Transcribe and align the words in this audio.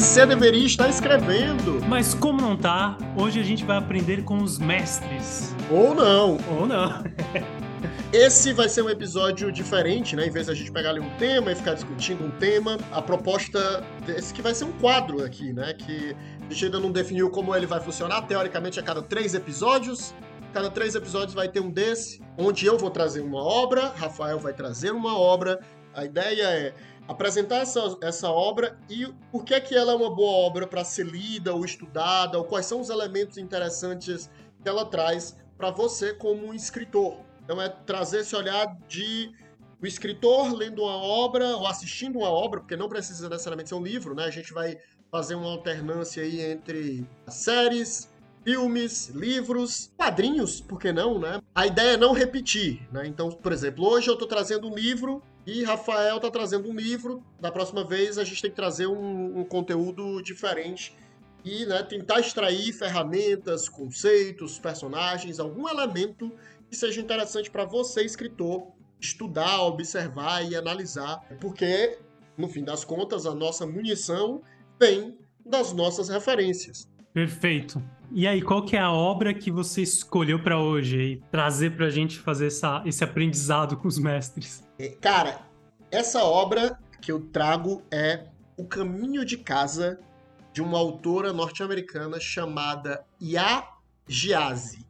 você 0.00 0.24
deveria 0.24 0.64
estar 0.64 0.88
escrevendo. 0.88 1.78
Mas 1.86 2.14
como 2.14 2.40
não 2.40 2.56
tá, 2.56 2.96
hoje 3.14 3.38
a 3.38 3.42
gente 3.42 3.64
vai 3.66 3.76
aprender 3.76 4.24
com 4.24 4.38
os 4.38 4.58
mestres. 4.58 5.54
Ou 5.70 5.94
não. 5.94 6.38
Ou 6.58 6.66
não. 6.66 7.04
Esse 8.10 8.54
vai 8.54 8.66
ser 8.66 8.80
um 8.80 8.88
episódio 8.88 9.52
diferente, 9.52 10.16
né? 10.16 10.26
Em 10.26 10.30
vez 10.30 10.46
de 10.46 10.52
a 10.52 10.54
gente 10.54 10.72
pegar 10.72 10.90
ali 10.90 11.00
um 11.00 11.10
tema 11.18 11.52
e 11.52 11.54
ficar 11.54 11.74
discutindo 11.74 12.24
um 12.24 12.30
tema, 12.30 12.78
a 12.90 13.02
proposta 13.02 13.84
desse 14.06 14.32
que 14.32 14.40
vai 14.40 14.54
ser 14.54 14.64
um 14.64 14.72
quadro 14.72 15.22
aqui, 15.22 15.52
né? 15.52 15.74
Que 15.74 16.16
a 16.48 16.52
gente 16.52 16.64
ainda 16.64 16.80
não 16.80 16.90
definiu 16.90 17.30
como 17.30 17.54
ele 17.54 17.66
vai 17.66 17.78
funcionar. 17.78 18.22
Teoricamente, 18.22 18.80
a 18.80 18.82
cada 18.82 19.02
três 19.02 19.34
episódios, 19.34 20.14
cada 20.54 20.70
três 20.70 20.94
episódios 20.94 21.34
vai 21.34 21.48
ter 21.48 21.60
um 21.60 21.70
desse, 21.70 22.22
onde 22.38 22.64
eu 22.64 22.78
vou 22.78 22.90
trazer 22.90 23.20
uma 23.20 23.42
obra, 23.42 23.92
Rafael 23.94 24.38
vai 24.38 24.54
trazer 24.54 24.92
uma 24.92 25.16
obra. 25.16 25.60
A 25.94 26.04
ideia 26.04 26.44
é 26.44 26.74
apresentar 27.10 27.56
essa, 27.56 27.98
essa 28.00 28.30
obra 28.30 28.78
e 28.88 29.12
por 29.32 29.44
que, 29.44 29.60
que 29.60 29.74
ela 29.74 29.90
é 29.90 29.94
uma 29.96 30.14
boa 30.14 30.46
obra 30.46 30.64
para 30.64 30.84
ser 30.84 31.06
lida 31.06 31.52
ou 31.52 31.64
estudada, 31.64 32.38
ou 32.38 32.44
quais 32.44 32.66
são 32.66 32.80
os 32.80 32.88
elementos 32.88 33.36
interessantes 33.36 34.30
que 34.62 34.68
ela 34.68 34.84
traz 34.84 35.36
para 35.58 35.72
você 35.72 36.14
como 36.14 36.46
um 36.46 36.54
escritor. 36.54 37.18
Então 37.42 37.60
é 37.60 37.68
trazer 37.68 38.20
esse 38.20 38.36
olhar 38.36 38.78
de 38.86 39.32
o 39.82 39.86
escritor 39.86 40.52
lendo 40.52 40.82
uma 40.82 40.96
obra 40.96 41.56
ou 41.56 41.66
assistindo 41.66 42.20
uma 42.20 42.30
obra, 42.30 42.60
porque 42.60 42.76
não 42.76 42.88
precisa 42.88 43.28
necessariamente 43.28 43.70
ser 43.70 43.74
um 43.74 43.82
livro, 43.82 44.14
né? 44.14 44.24
A 44.24 44.30
gente 44.30 44.52
vai 44.52 44.78
fazer 45.10 45.34
uma 45.34 45.50
alternância 45.50 46.22
aí 46.22 46.40
entre 46.40 47.04
séries, 47.26 48.08
filmes, 48.44 49.08
livros, 49.08 49.92
quadrinhos, 49.96 50.60
por 50.60 50.78
que 50.78 50.92
não, 50.92 51.18
né? 51.18 51.40
A 51.54 51.66
ideia 51.66 51.94
é 51.94 51.96
não 51.96 52.12
repetir, 52.12 52.88
né? 52.92 53.06
Então, 53.06 53.30
por 53.30 53.52
exemplo, 53.52 53.86
hoje 53.86 54.08
eu 54.08 54.14
estou 54.14 54.28
trazendo 54.28 54.68
um 54.68 54.74
livro 54.74 55.22
e 55.46 55.62
Rafael 55.64 56.16
está 56.16 56.30
trazendo 56.30 56.68
um 56.68 56.74
livro. 56.74 57.22
Da 57.40 57.50
próxima 57.50 57.84
vez 57.84 58.18
a 58.18 58.24
gente 58.24 58.40
tem 58.40 58.50
que 58.50 58.56
trazer 58.56 58.86
um, 58.86 59.40
um 59.40 59.44
conteúdo 59.44 60.22
diferente 60.22 60.94
e 61.44 61.64
né, 61.66 61.82
tentar 61.82 62.20
extrair 62.20 62.72
ferramentas, 62.72 63.68
conceitos, 63.68 64.58
personagens, 64.58 65.40
algum 65.40 65.68
elemento 65.68 66.30
que 66.68 66.76
seja 66.76 67.00
interessante 67.00 67.50
para 67.50 67.64
você, 67.64 68.02
escritor, 68.02 68.68
estudar, 69.00 69.62
observar 69.62 70.48
e 70.48 70.54
analisar, 70.54 71.20
porque 71.40 71.98
no 72.36 72.48
fim 72.48 72.62
das 72.62 72.84
contas 72.84 73.26
a 73.26 73.34
nossa 73.34 73.66
munição 73.66 74.42
vem 74.78 75.18
das 75.44 75.72
nossas 75.72 76.08
referências. 76.08 76.88
Perfeito. 77.12 77.82
E 78.12 78.26
aí, 78.26 78.42
qual 78.42 78.64
que 78.64 78.76
é 78.76 78.80
a 78.80 78.90
obra 78.90 79.32
que 79.32 79.52
você 79.52 79.82
escolheu 79.82 80.42
para 80.42 80.60
hoje 80.60 81.00
e 81.00 81.16
trazer 81.30 81.76
para 81.76 81.86
a 81.86 81.90
gente 81.90 82.18
fazer 82.18 82.48
essa, 82.48 82.82
esse 82.84 83.04
aprendizado 83.04 83.76
com 83.76 83.86
os 83.86 84.00
mestres? 84.00 84.64
É, 84.80 84.88
cara, 84.88 85.42
essa 85.92 86.24
obra 86.24 86.76
que 87.00 87.12
eu 87.12 87.20
trago 87.20 87.84
é 87.88 88.26
O 88.56 88.64
Caminho 88.64 89.24
de 89.24 89.38
Casa, 89.38 90.00
de 90.52 90.60
uma 90.60 90.76
autora 90.76 91.32
norte-americana 91.32 92.18
chamada 92.18 93.04
Ya 93.22 93.68
Giazi. 94.08 94.84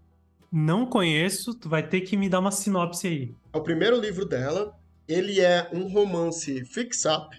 Não 0.50 0.86
conheço, 0.86 1.52
tu 1.52 1.68
vai 1.68 1.86
ter 1.86 2.00
que 2.00 2.16
me 2.16 2.27
dar 2.27 2.40
uma 2.40 2.50
sinopse 2.50 3.06
aí. 3.06 3.34
É 3.52 3.58
o 3.58 3.62
primeiro 3.62 4.00
livro 4.00 4.24
dela. 4.24 4.74
Ele 5.06 5.40
é 5.40 5.68
um 5.74 5.92
romance 5.92 6.64
fix-up. 6.64 7.36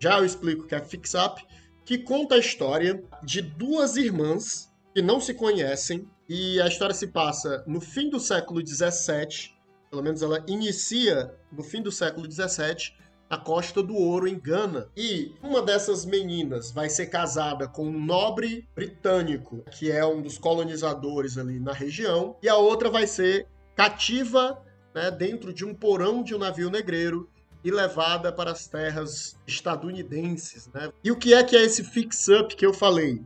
Já 0.00 0.18
eu 0.18 0.24
explico 0.24 0.64
o 0.64 0.66
que 0.66 0.74
é 0.74 0.80
fix-up. 0.80 1.40
Que 1.84 1.98
conta 1.98 2.34
a 2.34 2.38
história 2.38 3.02
de 3.22 3.40
duas 3.40 3.96
irmãs 3.96 4.71
que 4.94 5.02
não 5.02 5.20
se 5.20 5.34
conhecem. 5.34 6.08
E 6.28 6.60
a 6.60 6.66
história 6.66 6.94
se 6.94 7.08
passa 7.08 7.62
no 7.66 7.80
fim 7.80 8.08
do 8.08 8.20
século 8.20 8.66
XVII. 8.66 9.50
Pelo 9.90 10.02
menos 10.02 10.22
ela 10.22 10.42
inicia 10.46 11.34
no 11.50 11.62
fim 11.62 11.82
do 11.82 11.92
século 11.92 12.30
XVII 12.30 12.94
a 13.32 13.38
Costa 13.38 13.82
do 13.82 13.94
Ouro 13.94 14.28
em 14.28 14.38
Gana. 14.38 14.88
E 14.94 15.34
uma 15.42 15.62
dessas 15.62 16.04
meninas 16.04 16.70
vai 16.70 16.90
ser 16.90 17.06
casada 17.06 17.66
com 17.66 17.86
um 17.86 18.04
nobre 18.04 18.68
britânico, 18.74 19.64
que 19.70 19.90
é 19.90 20.04
um 20.04 20.20
dos 20.20 20.36
colonizadores 20.36 21.38
ali 21.38 21.58
na 21.58 21.72
região, 21.72 22.36
e 22.42 22.48
a 22.48 22.56
outra 22.56 22.90
vai 22.90 23.06
ser 23.06 23.46
cativa 23.74 24.62
né, 24.94 25.10
dentro 25.10 25.50
de 25.50 25.64
um 25.64 25.74
porão 25.74 26.22
de 26.22 26.34
um 26.34 26.38
navio 26.38 26.68
negreiro 26.68 27.26
e 27.64 27.70
levada 27.70 28.30
para 28.30 28.50
as 28.50 28.66
terras 28.66 29.34
estadunidenses. 29.46 30.68
Né? 30.68 30.92
E 31.02 31.10
o 31.10 31.16
que 31.16 31.32
é 31.32 31.42
que 31.42 31.56
é 31.56 31.62
esse 31.62 31.82
fix-up 31.82 32.54
que 32.54 32.66
eu 32.66 32.74
falei? 32.74 33.22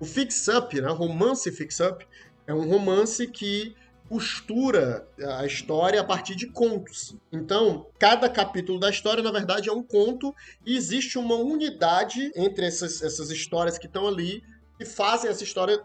O 0.00 0.06
fix-up, 0.06 0.80
né, 0.80 0.88
romance 0.88 1.52
fix-up, 1.52 2.06
é 2.46 2.54
um 2.54 2.66
romance 2.68 3.26
que 3.26 3.76
costura 4.08 5.06
a 5.38 5.46
história 5.46 6.00
a 6.00 6.04
partir 6.04 6.34
de 6.34 6.48
contos. 6.48 7.14
Então, 7.30 7.86
cada 7.96 8.28
capítulo 8.28 8.80
da 8.80 8.90
história, 8.90 9.22
na 9.22 9.30
verdade, 9.30 9.68
é 9.68 9.72
um 9.72 9.84
conto 9.84 10.34
e 10.66 10.76
existe 10.76 11.16
uma 11.16 11.36
unidade 11.36 12.32
entre 12.34 12.66
essas, 12.66 13.02
essas 13.02 13.30
histórias 13.30 13.78
que 13.78 13.86
estão 13.86 14.08
ali 14.08 14.42
e 14.80 14.84
fazem 14.84 15.30
essa 15.30 15.44
história, 15.44 15.80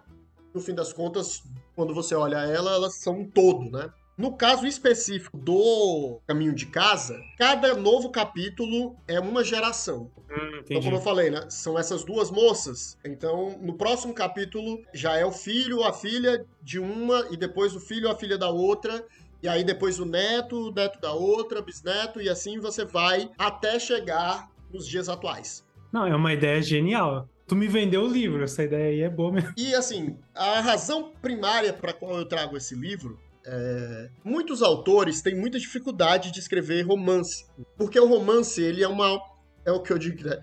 no 0.54 0.60
fim 0.60 0.74
das 0.74 0.92
contas, 0.92 1.44
quando 1.76 1.94
você 1.94 2.16
olha 2.16 2.38
ela, 2.38 2.72
elas 2.74 2.96
são 2.96 3.20
um 3.20 3.30
todo, 3.30 3.70
né? 3.70 3.92
No 4.18 4.32
caso 4.32 4.66
específico 4.66 5.38
do 5.38 6.22
Caminho 6.26 6.54
de 6.54 6.68
Casa, 6.68 7.22
cada 7.38 7.76
novo 7.76 8.10
capítulo 8.10 8.96
é 9.10 9.20
uma 9.20 9.44
geração. 9.44 10.10
Hum, 10.32 10.62
então, 10.64 10.82
como 10.82 10.96
eu 10.96 11.02
falei, 11.02 11.30
né? 11.30 11.42
São 11.50 11.78
essas 11.78 12.06
duas 12.06 12.32
moças. 12.32 12.98
Então, 13.04 13.58
no 13.62 13.74
próximo 13.74 14.14
capítulo 14.14 14.82
já 14.94 15.18
é 15.18 15.26
o 15.26 15.34
filho, 15.34 15.84
a 15.84 15.92
filha 15.92 16.46
de 16.62 16.80
uma, 16.80 17.28
e 17.30 17.36
depois 17.36 17.76
o 17.76 17.80
filho, 17.80 18.10
a 18.10 18.16
filha 18.16 18.38
da 18.38 18.50
outra. 18.50 19.06
E 19.44 19.50
aí 19.50 19.66
depois 19.66 20.00
o 20.00 20.06
neto, 20.06 20.70
o 20.70 20.72
neto 20.72 21.00
da 21.02 21.12
outra, 21.12 21.62
bisneto, 21.62 22.22
e 22.22 22.30
assim 22.30 22.58
você 22.58 22.86
vai 22.86 23.30
até 23.38 23.78
chegar 23.78 24.50
nos 24.72 24.88
dias 24.88 25.10
atuais. 25.10 25.64
Não, 25.92 26.08
é 26.08 26.16
uma 26.16 26.34
ideia 26.34 26.62
genial. 26.62 27.28
Tu 27.46 27.56
me 27.56 27.68
vendeu 27.68 28.04
o 28.04 28.08
livro, 28.08 28.44
essa 28.44 28.64
ideia 28.64 28.88
aí 28.88 29.02
é 29.02 29.10
boa 29.10 29.32
mesmo. 29.32 29.54
E 29.56 29.76
assim, 29.76 30.18
a 30.34 30.62
razão 30.62 31.12
primária 31.22 31.72
para 31.74 31.94
qual 31.94 32.18
eu 32.18 32.26
trago 32.26 32.58
esse 32.58 32.74
livro 32.74 33.20
é... 33.46 34.10
Muitos 34.24 34.62
autores 34.62 35.22
têm 35.22 35.36
muita 35.36 35.60
dificuldade 35.60 36.32
de 36.32 36.40
escrever 36.40 36.82
romance, 36.82 37.46
porque 37.78 38.00
o 38.00 38.08
romance 38.08 38.62
ele 38.62 38.84
é 38.84 38.88
uma 38.88 39.20
é 39.66 39.72
o 39.72 39.82
que 39.82 39.92
eu 39.92 39.98
digo, 39.98 40.24
né? 40.24 40.40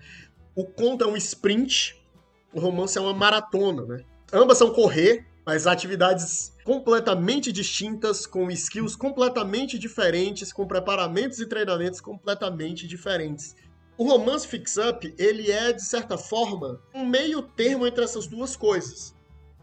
o 0.55 0.65
conto 0.65 1.03
é 1.03 1.07
um 1.07 1.17
sprint, 1.17 1.99
o 2.53 2.59
romance 2.59 2.97
é 2.97 3.01
uma 3.01 3.13
maratona, 3.13 3.83
né? 3.85 4.03
Ambas 4.31 4.57
são 4.57 4.71
correr, 4.71 5.25
mas 5.45 5.67
atividades 5.67 6.53
completamente 6.63 7.51
distintas, 7.51 8.25
com 8.25 8.49
skills 8.51 8.95
completamente 8.95 9.77
diferentes, 9.77 10.53
com 10.53 10.67
preparamentos 10.67 11.39
e 11.39 11.45
treinamentos 11.45 11.99
completamente 11.99 12.87
diferentes. 12.87 13.55
O 13.97 14.07
romance 14.07 14.47
fix-up, 14.47 15.13
ele 15.17 15.51
é, 15.51 15.73
de 15.73 15.83
certa 15.83 16.17
forma, 16.17 16.81
um 16.93 17.05
meio 17.05 17.41
termo 17.41 17.85
entre 17.85 18.03
essas 18.03 18.27
duas 18.27 18.55
coisas 18.55 19.12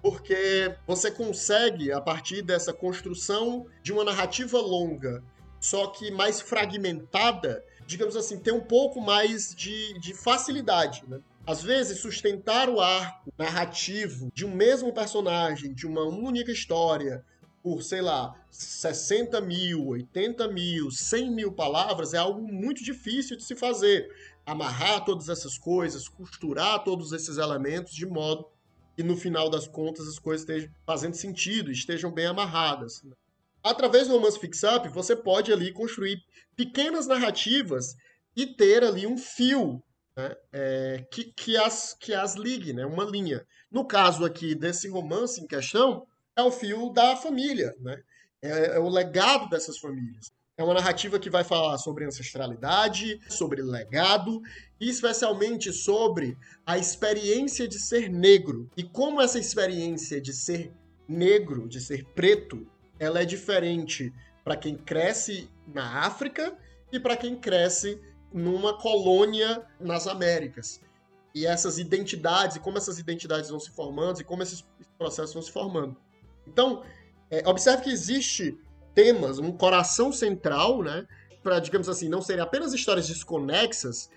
porque 0.02 0.74
você 0.86 1.10
consegue, 1.10 1.92
a 1.92 2.00
partir 2.00 2.42
dessa 2.42 2.72
construção 2.72 3.66
de 3.82 3.92
uma 3.92 4.04
narrativa 4.04 4.58
longa, 4.58 5.22
só 5.60 5.88
que 5.88 6.10
mais 6.10 6.40
fragmentada, 6.40 7.62
digamos 7.86 8.16
assim, 8.16 8.38
ter 8.38 8.52
um 8.52 8.60
pouco 8.60 9.00
mais 9.00 9.54
de, 9.54 9.98
de 9.98 10.14
facilidade, 10.14 11.02
né? 11.06 11.20
Às 11.46 11.62
vezes, 11.62 11.98
sustentar 11.98 12.68
o 12.68 12.80
arco 12.80 13.32
narrativo 13.36 14.30
de 14.32 14.46
um 14.46 14.54
mesmo 14.54 14.92
personagem, 14.92 15.72
de 15.72 15.86
uma 15.86 16.02
única 16.02 16.52
história, 16.52 17.24
por, 17.62 17.82
sei 17.82 18.00
lá, 18.00 18.34
60 18.50 19.40
mil, 19.40 19.88
80 19.88 20.48
mil, 20.48 20.90
100 20.90 21.30
mil 21.30 21.52
palavras, 21.52 22.14
é 22.14 22.18
algo 22.18 22.40
muito 22.40 22.82
difícil 22.84 23.36
de 23.36 23.44
se 23.44 23.56
fazer. 23.56 24.08
Amarrar 24.46 25.04
todas 25.04 25.28
essas 25.28 25.58
coisas, 25.58 26.08
costurar 26.08 26.84
todos 26.84 27.12
esses 27.12 27.36
elementos 27.36 27.94
de 27.94 28.06
modo 28.06 28.46
e 29.00 29.02
no 29.02 29.16
final 29.16 29.48
das 29.48 29.66
contas 29.66 30.06
as 30.06 30.18
coisas 30.18 30.42
estejam 30.42 30.70
fazendo 30.86 31.14
sentido, 31.14 31.70
estejam 31.70 32.12
bem 32.12 32.26
amarradas. 32.26 33.02
Através 33.62 34.06
do 34.06 34.14
romance 34.14 34.38
fix-up, 34.38 34.88
você 34.90 35.16
pode 35.16 35.52
ali 35.52 35.72
construir 35.72 36.22
pequenas 36.54 37.06
narrativas 37.06 37.96
e 38.36 38.46
ter 38.46 38.84
ali 38.84 39.06
um 39.06 39.16
fio 39.16 39.82
né, 40.16 40.36
é, 40.52 41.06
que, 41.10 41.24
que, 41.32 41.56
as, 41.56 41.94
que 41.98 42.12
as 42.12 42.34
ligue, 42.34 42.72
né, 42.72 42.84
uma 42.84 43.04
linha. 43.04 43.46
No 43.70 43.84
caso 43.84 44.24
aqui 44.24 44.54
desse 44.54 44.88
romance 44.88 45.40
em 45.40 45.46
questão, 45.46 46.06
é 46.36 46.42
o 46.42 46.50
fio 46.50 46.90
da 46.90 47.16
família, 47.16 47.74
né? 47.80 48.02
é, 48.42 48.76
é 48.76 48.78
o 48.78 48.88
legado 48.88 49.48
dessas 49.48 49.78
famílias. 49.78 50.32
É 50.60 50.62
uma 50.62 50.74
narrativa 50.74 51.18
que 51.18 51.30
vai 51.30 51.42
falar 51.42 51.78
sobre 51.78 52.04
ancestralidade, 52.04 53.18
sobre 53.30 53.62
legado 53.62 54.42
e 54.78 54.90
especialmente 54.90 55.72
sobre 55.72 56.36
a 56.66 56.76
experiência 56.76 57.66
de 57.66 57.78
ser 57.78 58.10
negro 58.10 58.68
e 58.76 58.82
como 58.84 59.22
essa 59.22 59.38
experiência 59.38 60.20
de 60.20 60.34
ser 60.34 60.70
negro, 61.08 61.66
de 61.66 61.80
ser 61.80 62.04
preto, 62.14 62.70
ela 62.98 63.22
é 63.22 63.24
diferente 63.24 64.12
para 64.44 64.54
quem 64.54 64.76
cresce 64.76 65.48
na 65.66 66.04
África 66.04 66.54
e 66.92 67.00
para 67.00 67.16
quem 67.16 67.36
cresce 67.36 67.98
numa 68.30 68.76
colônia 68.76 69.66
nas 69.80 70.06
Américas. 70.06 70.78
E 71.34 71.46
essas 71.46 71.78
identidades, 71.78 72.56
e 72.56 72.60
como 72.60 72.76
essas 72.76 72.98
identidades 72.98 73.48
vão 73.48 73.58
se 73.58 73.70
formando 73.70 74.20
e 74.20 74.24
como 74.24 74.42
esses 74.42 74.62
processos 74.98 75.32
vão 75.32 75.42
se 75.42 75.50
formando. 75.50 75.96
Então, 76.46 76.84
é, 77.30 77.48
observe 77.48 77.84
que 77.84 77.90
existe 77.90 78.58
temas, 78.94 79.38
um 79.38 79.52
coração 79.52 80.12
central, 80.12 80.82
né? 80.82 81.06
Para, 81.42 81.58
digamos 81.58 81.88
assim, 81.88 82.08
não 82.08 82.20
serem 82.20 82.42
apenas 82.42 82.72
histórias 82.72 83.08
desconexas, 83.08 84.10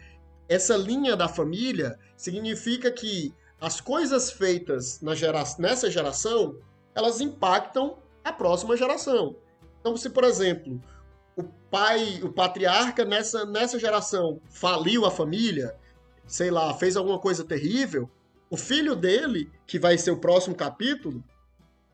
essa 0.48 0.76
linha 0.76 1.16
da 1.16 1.28
família 1.28 1.98
significa 2.18 2.92
que 2.92 3.34
as 3.60 3.80
coisas 3.80 4.32
feitas 4.32 5.00
gera... 5.16 5.44
nessa 5.58 5.90
geração, 5.90 6.58
elas 6.94 7.22
impactam 7.22 7.98
a 8.24 8.32
próxima 8.32 8.76
geração. 8.76 9.36
Então, 9.80 9.96
se, 9.96 10.10
por 10.10 10.24
exemplo, 10.24 10.82
o 11.36 11.44
pai, 11.44 12.20
o 12.22 12.32
patriarca 12.32 13.06
nessa, 13.06 13.46
nessa 13.46 13.80
geração 13.80 14.40
faliu 14.50 15.06
a 15.06 15.12
família, 15.12 15.76
sei 16.28 16.52
lá, 16.52 16.74
fez 16.74 16.96
alguma 16.96 17.20
coisa 17.20 17.44
terrível, 17.44 18.10
o 18.50 18.58
filho 18.58 18.96
dele, 18.96 19.50
que 19.66 19.80
vai 19.80 19.98
ser 19.98 20.12
o 20.12 20.20
próximo 20.20 20.56
capítulo, 20.56 21.24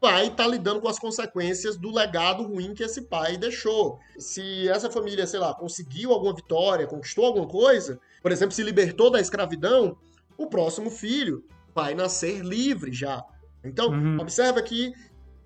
vai 0.02 0.28
estar 0.28 0.44
tá 0.44 0.50
lidando 0.50 0.80
com 0.80 0.88
as 0.88 1.00
consequências 1.00 1.78
do 1.78 1.92
legado 1.92 2.44
ruim 2.44 2.74
que 2.74 2.84
esse 2.84 3.02
pai 3.02 3.38
deixou. 3.38 4.00
Se 4.18 4.68
essa 4.70 4.90
família, 4.90 5.28
sei 5.28 5.40
lá, 5.40 5.54
conseguiu 5.54 6.12
alguma 6.12 6.34
vitória, 6.34 6.88
conquistou 6.88 7.26
alguma 7.26 7.48
coisa, 7.48 8.00
por 8.22 8.32
exemplo, 8.32 8.54
se 8.54 8.64
libertou 8.64 9.12
da 9.12 9.20
escravidão, 9.20 9.98
o 10.38 10.48
próximo 10.48 10.90
filho 10.90 11.44
vai 11.76 11.94
nascer 11.94 12.40
livre 12.40 12.94
já. 12.94 13.24
Então, 13.64 13.90
uhum. 13.90 14.20
observa 14.20 14.62
que 14.62 14.94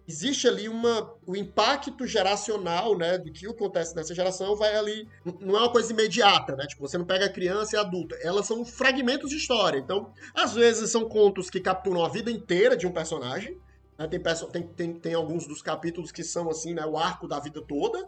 existe 0.08 0.48
ali 0.48 0.68
uma, 0.68 1.14
o 1.26 1.36
impacto 1.36 2.06
geracional, 2.06 2.98
né, 2.98 3.18
do 3.18 3.32
que 3.32 3.48
acontece 3.48 3.96
nessa 3.96 4.14
geração 4.14 4.56
vai 4.56 4.76
ali, 4.76 5.08
não 5.40 5.56
é 5.56 5.60
uma 5.60 5.72
coisa 5.72 5.94
imediata, 5.94 6.56
né, 6.56 6.66
tipo, 6.68 6.82
você 6.82 6.98
não 6.98 7.06
pega 7.06 7.30
criança 7.30 7.76
e 7.76 7.80
adulta, 7.80 8.16
elas 8.22 8.46
são 8.46 8.66
fragmentos 8.66 9.30
de 9.30 9.38
história, 9.38 9.80
então, 9.80 10.12
às 10.36 10.54
vezes 10.54 10.92
são 10.92 11.08
contos 11.08 11.50
que 11.50 11.60
capturam 11.60 12.04
a 12.04 12.10
vida 12.10 12.30
inteira 12.30 12.76
de 12.76 12.86
um 12.86 12.92
personagem, 12.92 13.58
tem, 14.10 14.19
tem, 14.51 14.63
tem, 14.63 14.94
tem 14.94 15.13
alguns 15.13 15.48
dos 15.48 15.62
capítulos 15.62 16.12
que 16.12 16.24
são, 16.24 16.50
assim, 16.50 16.74
né, 16.74 16.86
o 16.86 16.98
arco 16.98 17.28
da 17.28 17.40
vida 17.40 17.62
toda, 17.62 18.07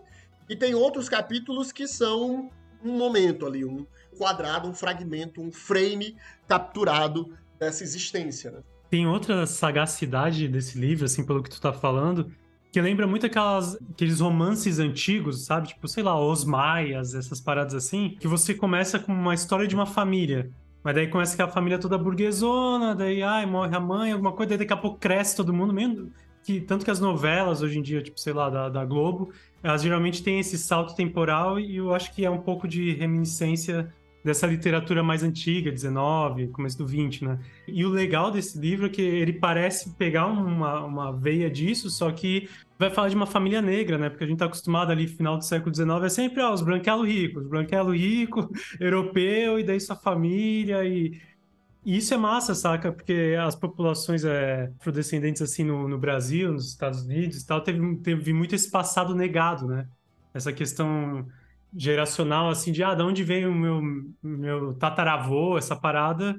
e 0.50 0.56
tem 0.56 0.76
outros 0.76 1.10
capítulos 1.10 1.72
que 1.72 1.88
são 1.88 2.50
um 2.84 2.98
momento 2.98 3.46
ali, 3.46 3.66
um 3.66 3.86
quadrado, 4.18 4.68
um 4.68 4.74
fragmento, 4.74 5.42
um 5.42 5.52
frame 5.52 6.16
capturado 6.48 7.36
dessa 7.60 7.84
existência, 7.84 8.52
né. 8.52 8.60
Tem 8.90 9.08
outra 9.08 9.46
sagacidade 9.46 10.48
desse 10.48 10.78
livro, 10.78 11.06
assim, 11.06 11.26
pelo 11.26 11.42
que 11.42 11.50
tu 11.50 11.60
tá 11.60 11.74
falando, 11.74 12.32
que 12.72 12.80
lembra 12.82 13.08
muito 13.08 13.26
aquelas, 13.26 13.78
aqueles 13.90 14.20
romances 14.20 14.80
antigos, 14.80 15.46
sabe? 15.46 15.70
Tipo, 15.70 15.88
sei 15.88 16.04
lá, 16.04 16.20
Os 16.20 16.44
Maias, 16.44 17.16
essas 17.16 17.40
paradas 17.40 17.74
assim, 17.74 18.18
que 18.20 18.28
você 18.28 18.54
começa 18.54 19.00
com 19.00 19.14
uma 19.14 19.34
história 19.34 19.66
de 19.66 19.74
uma 19.74 19.86
família. 19.86 20.52
Mas 20.86 20.94
daí 20.94 21.08
começa 21.08 21.34
aquela 21.34 21.50
família 21.50 21.80
toda 21.80 21.98
burguesona, 21.98 22.94
daí, 22.94 23.24
ai, 23.24 23.44
morre 23.48 23.76
a 23.76 23.80
mãe, 23.80 24.12
alguma 24.12 24.32
coisa, 24.32 24.50
daí 24.50 24.60
daqui 24.60 24.72
a 24.72 24.78
pouco 24.78 25.00
cresce 25.00 25.36
todo 25.36 25.52
mundo, 25.52 25.74
mesmo 25.74 26.12
que 26.44 26.62
tanto 26.62 26.86
que 26.86 26.92
as 26.92 27.00
novelas 27.00 27.64
hoje 27.64 27.80
em 27.80 27.82
dia, 27.82 28.04
tipo, 28.04 28.20
sei 28.20 28.34
lá, 28.34 28.52
da, 28.52 28.70
da 28.70 28.86
Globo, 28.86 29.34
elas 29.64 29.82
geralmente 29.82 30.22
têm 30.22 30.40
esse 30.40 30.60
salto 30.60 30.96
temporal 30.96 31.60
e 31.60 31.78
eu 31.78 31.92
acho 31.92 32.14
que 32.14 32.24
é 32.24 32.30
um 32.30 32.38
pouco 32.38 32.68
de 32.68 32.92
reminiscência 32.94 33.92
dessa 34.24 34.46
literatura 34.46 35.02
mais 35.02 35.24
antiga, 35.24 35.72
19, 35.72 36.50
começo 36.50 36.78
do 36.78 36.86
20, 36.86 37.26
né? 37.26 37.40
E 37.68 37.84
o 37.84 37.90
legal 37.90 38.30
desse 38.30 38.60
livro 38.60 38.86
é 38.86 38.90
que 38.90 39.02
ele 39.02 39.34
parece 39.34 39.90
pegar 39.96 40.28
uma, 40.28 40.86
uma 40.86 41.12
veia 41.12 41.50
disso, 41.50 41.90
só 41.90 42.12
que 42.12 42.48
vai 42.78 42.90
falar 42.90 43.10
de 43.10 43.16
uma 43.16 43.26
família 43.26 43.62
negra, 43.62 43.98
né? 43.98 44.10
Porque 44.10 44.24
a 44.24 44.28
gente 44.28 44.40
tá 44.40 44.46
acostumado 44.46 44.92
ali, 44.92 45.08
final 45.08 45.38
do 45.38 45.44
século 45.44 45.74
XIX, 45.74 45.90
é 46.04 46.10
sempre, 46.10 46.42
ó, 46.42 46.54
os 46.54 46.62
branquelos 46.62 47.08
ricos, 47.08 47.48
branquelo 47.48 47.94
rico, 47.94 48.50
europeu, 48.80 49.60
e 49.60 49.64
daí 49.64 49.80
sua 49.80 49.96
família, 49.96 50.84
e... 50.86 51.20
E 51.88 51.98
isso 51.98 52.16
é 52.16 52.18
massa, 52.18 52.56
saca? 52.56 52.92
Porque 52.92 53.38
as 53.40 53.56
populações 53.56 54.26
é, 54.26 54.72
afrodescendentes, 54.80 55.40
assim, 55.40 55.64
no, 55.64 55.88
no 55.88 56.00
Brasil, 56.00 56.52
nos 56.52 56.70
Estados 56.70 57.04
Unidos 57.04 57.42
e 57.42 57.46
tal, 57.46 57.62
teve, 57.62 57.98
teve 57.98 58.34
muito 58.34 58.56
esse 58.56 58.72
passado 58.72 59.14
negado, 59.14 59.68
né? 59.68 59.88
Essa 60.34 60.52
questão 60.52 61.28
geracional, 61.76 62.50
assim, 62.50 62.72
de 62.72 62.84
ah, 62.84 62.96
de 62.96 63.04
onde 63.04 63.24
veio 63.24 63.52
o 63.52 63.56
meu, 63.56 63.82
meu 64.24 64.74
tataravô, 64.74 65.58
essa 65.60 65.76
parada, 65.76 66.36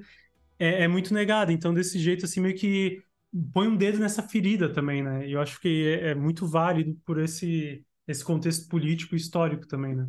é, 0.59 0.85
é, 0.85 0.89
muito 0.89 1.13
negada. 1.15 1.53
Então, 1.53 1.73
desse 1.73 1.99
jeito, 1.99 2.25
assim, 2.25 2.41
meio 2.41 2.57
que 2.57 3.03
põe 3.53 3.69
um 3.69 3.77
dedo 3.77 3.99
nessa 3.99 4.23
ferida 4.23 4.73
também, 4.73 5.03
né? 5.03 5.27
E 5.27 5.33
eu 5.33 5.41
acho 5.41 5.61
que 5.61 5.87
é, 5.89 6.11
é 6.11 6.15
muito 6.15 6.47
válido 6.47 6.95
por 7.05 7.21
esse, 7.21 7.85
esse 8.07 8.25
contexto 8.25 8.69
político 8.69 9.15
e 9.15 9.19
histórico 9.19 9.67
também, 9.67 9.95
né? 9.95 10.09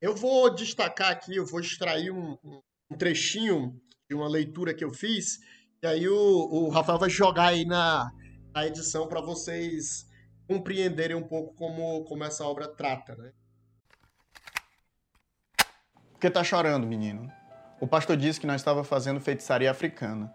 Eu 0.00 0.14
vou 0.14 0.54
destacar 0.54 1.10
aqui, 1.10 1.36
eu 1.36 1.46
vou 1.46 1.60
extrair 1.60 2.10
um, 2.10 2.36
um 2.90 2.96
trechinho 2.96 3.80
de 4.08 4.14
uma 4.14 4.28
leitura 4.28 4.74
que 4.74 4.84
eu 4.84 4.92
fiz, 4.92 5.38
e 5.82 5.86
aí 5.86 6.08
o, 6.08 6.16
o 6.16 6.68
Rafael 6.68 6.98
vai 6.98 7.10
jogar 7.10 7.48
aí 7.48 7.64
na, 7.64 8.10
na 8.54 8.66
edição 8.66 9.08
para 9.08 9.20
vocês 9.20 10.06
compreenderem 10.46 11.16
um 11.16 11.26
pouco 11.26 11.54
como, 11.54 12.04
como 12.04 12.24
essa 12.24 12.44
obra 12.44 12.68
trata, 12.68 13.16
né? 13.16 13.32
Por 16.12 16.20
que 16.20 16.30
tá 16.30 16.44
chorando, 16.44 16.86
menino? 16.86 17.30
O 17.80 17.86
pastor 17.86 18.16
disse 18.16 18.40
que 18.40 18.46
nós 18.46 18.60
estava 18.60 18.82
fazendo 18.82 19.20
feitiçaria 19.20 19.70
africana. 19.70 20.32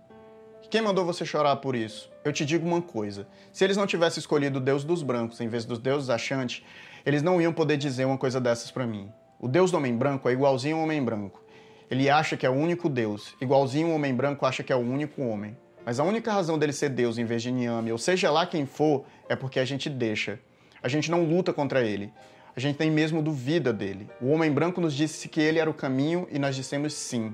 Quem 0.71 0.81
mandou 0.81 1.03
você 1.03 1.25
chorar 1.25 1.57
por 1.57 1.75
isso? 1.75 2.09
Eu 2.23 2.31
te 2.31 2.45
digo 2.45 2.65
uma 2.65 2.81
coisa: 2.81 3.27
se 3.51 3.61
eles 3.61 3.75
não 3.75 3.85
tivessem 3.85 4.21
escolhido 4.21 4.57
o 4.57 4.61
Deus 4.61 4.85
dos 4.85 5.03
brancos 5.03 5.41
em 5.41 5.49
vez 5.49 5.65
dos 5.65 5.77
deuses 5.77 6.09
achantes, 6.09 6.63
eles 7.05 7.21
não 7.21 7.41
iam 7.41 7.51
poder 7.51 7.75
dizer 7.75 8.05
uma 8.05 8.17
coisa 8.17 8.39
dessas 8.39 8.71
para 8.71 8.87
mim. 8.87 9.11
O 9.37 9.49
Deus 9.49 9.69
do 9.69 9.75
homem 9.75 9.93
branco 9.93 10.29
é 10.29 10.31
igualzinho 10.31 10.77
ao 10.77 10.83
homem 10.83 11.03
branco. 11.03 11.43
Ele 11.89 12.09
acha 12.09 12.37
que 12.37 12.45
é 12.45 12.49
o 12.49 12.53
único 12.53 12.87
Deus, 12.87 13.35
igualzinho 13.41 13.89
o 13.89 13.95
homem 13.95 14.15
branco 14.15 14.45
acha 14.45 14.63
que 14.63 14.71
é 14.71 14.75
o 14.75 14.79
único 14.79 15.21
homem. 15.21 15.57
Mas 15.85 15.99
a 15.99 16.05
única 16.05 16.31
razão 16.31 16.57
dele 16.57 16.71
ser 16.71 16.87
Deus 16.87 17.17
em 17.17 17.25
vez 17.25 17.43
de 17.43 17.51
Niame, 17.51 17.91
ou 17.91 17.97
seja 17.97 18.31
lá 18.31 18.45
quem 18.45 18.65
for, 18.65 19.03
é 19.27 19.35
porque 19.35 19.59
a 19.59 19.65
gente 19.65 19.89
deixa. 19.89 20.39
A 20.81 20.87
gente 20.87 21.11
não 21.11 21.25
luta 21.25 21.51
contra 21.51 21.81
ele 21.81 22.13
a 22.55 22.59
gente 22.59 22.79
nem 22.79 22.91
mesmo 22.91 23.21
duvida 23.21 23.71
dele. 23.71 24.09
O 24.21 24.29
homem 24.29 24.51
branco 24.51 24.81
nos 24.81 24.93
disse 24.93 25.29
que 25.29 25.39
ele 25.39 25.59
era 25.59 25.69
o 25.69 25.73
caminho 25.73 26.27
e 26.29 26.37
nós 26.37 26.55
dissemos 26.55 26.93
sim. 26.93 27.31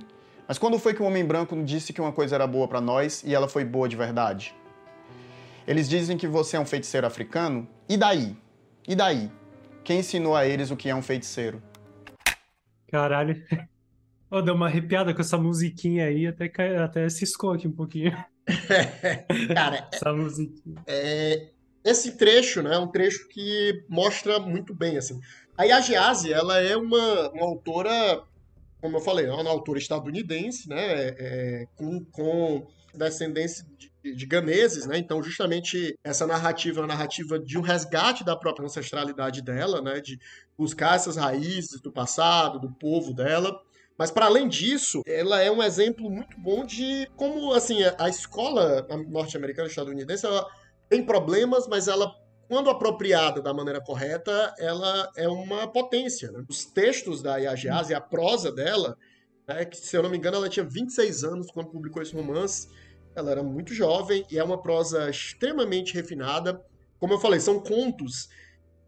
Mas 0.47 0.57
quando 0.57 0.79
foi 0.79 0.93
que 0.93 1.01
o 1.01 1.05
homem 1.05 1.25
branco 1.25 1.61
disse 1.63 1.91
que 1.91 1.99
uma 1.99 2.11
coisa 2.11 2.35
era 2.35 2.47
boa 2.47 2.67
para 2.67 2.79
nós 2.79 3.23
e 3.23 3.35
ela 3.35 3.47
foi 3.47 3.65
boa 3.65 3.89
de 3.89 3.95
verdade? 3.95 4.55
Eles 5.67 5.89
dizem 5.89 6.17
que 6.17 6.27
você 6.27 6.55
é 6.55 6.59
um 6.59 6.65
feiticeiro 6.65 7.05
africano? 7.05 7.67
E 7.89 7.97
daí? 7.97 8.35
E 8.87 8.95
daí? 8.95 9.29
Quem 9.83 9.99
ensinou 9.99 10.35
a 10.35 10.47
eles 10.47 10.71
o 10.71 10.77
que 10.77 10.89
é 10.89 10.95
um 10.95 11.01
feiticeiro? 11.01 11.61
Caralho. 12.89 13.43
Oh, 14.29 14.41
deu 14.41 14.55
uma 14.55 14.65
arrepiada 14.65 15.13
com 15.13 15.21
essa 15.21 15.37
musiquinha 15.37 16.03
aí, 16.05 16.27
até, 16.27 16.51
até 16.83 17.07
ciscou 17.09 17.53
aqui 17.53 17.65
um 17.65 17.71
pouquinho. 17.71 18.11
Cara, 19.55 19.87
essa 19.93 20.11
musiquinha. 20.11 20.83
É, 20.85 21.47
esse 21.81 22.17
trecho, 22.17 22.61
né, 22.61 22.75
é 22.75 22.77
um 22.77 22.87
trecho 22.87 23.25
que 23.29 23.85
mostra 23.87 24.37
muito 24.37 24.73
bem, 24.73 24.97
assim. 24.97 25.17
A 25.57 25.63
Yagiase, 25.63 26.33
ela 26.33 26.59
é 26.59 26.75
uma, 26.75 27.29
uma 27.29 27.45
autora, 27.45 28.21
como 28.81 28.97
eu 28.97 29.01
falei, 29.01 29.25
é 29.25 29.33
uma 29.33 29.49
autora 29.49 29.79
estadunidense, 29.79 30.67
né, 30.69 30.77
é, 30.77 31.15
é, 31.19 31.65
com, 31.75 32.03
com 32.05 32.67
descendência 32.93 33.65
de, 33.77 34.15
de 34.15 34.25
ganeses, 34.25 34.85
né, 34.85 34.97
então 34.97 35.21
justamente 35.21 35.95
essa 36.03 36.25
narrativa 36.25 36.79
é 36.79 36.81
uma 36.81 36.87
narrativa 36.87 37.39
de 37.39 37.57
um 37.57 37.61
resgate 37.61 38.23
da 38.23 38.35
própria 38.35 38.65
ancestralidade 38.65 39.41
dela, 39.41 39.81
né, 39.81 39.99
de 39.99 40.19
buscar 40.57 40.95
essas 40.95 41.15
raízes 41.15 41.81
do 41.81 41.91
passado, 41.91 42.59
do 42.59 42.71
povo 42.71 43.13
dela, 43.13 43.59
mas 43.97 44.11
para 44.11 44.27
além 44.27 44.47
disso, 44.47 45.01
ela 45.07 45.41
é 45.41 45.49
um 45.49 45.63
exemplo 45.63 46.09
muito 46.09 46.39
bom 46.39 46.63
de 46.63 47.09
como 47.15 47.51
assim 47.53 47.79
a 47.97 48.07
escola 48.07 48.85
norte-americana 49.09 49.67
estadunidense 49.67 50.25
ela 50.25 50.47
tem 50.87 51.03
problemas, 51.03 51.67
mas 51.67 51.87
ela, 51.87 52.13
quando 52.47 52.69
apropriada 52.69 53.41
da 53.41 53.53
maneira 53.53 53.81
correta, 53.81 54.53
ela 54.57 55.11
é 55.15 55.27
uma 55.27 55.67
potência. 55.67 56.31
Né? 56.31 56.43
Os 56.47 56.65
textos 56.65 57.21
da 57.21 57.37
Yagiase, 57.37 57.93
a 57.93 58.01
prosa 58.01 58.51
dela, 58.51 58.97
né, 59.47 59.65
que 59.65 59.77
se 59.77 59.95
eu 59.95 60.03
não 60.03 60.09
me 60.09 60.17
engano, 60.17 60.37
ela 60.37 60.49
tinha 60.49 60.65
26 60.65 61.23
anos 61.23 61.47
quando 61.51 61.69
publicou 61.69 62.01
esse 62.01 62.15
romance. 62.15 62.69
Ela 63.15 63.31
era 63.31 63.43
muito 63.43 63.73
jovem 63.73 64.25
e 64.31 64.37
é 64.37 64.43
uma 64.43 64.61
prosa 64.61 65.09
extremamente 65.09 65.93
refinada. 65.93 66.63
Como 66.99 67.13
eu 67.13 67.19
falei, 67.19 67.39
são 67.39 67.59
contos. 67.59 68.29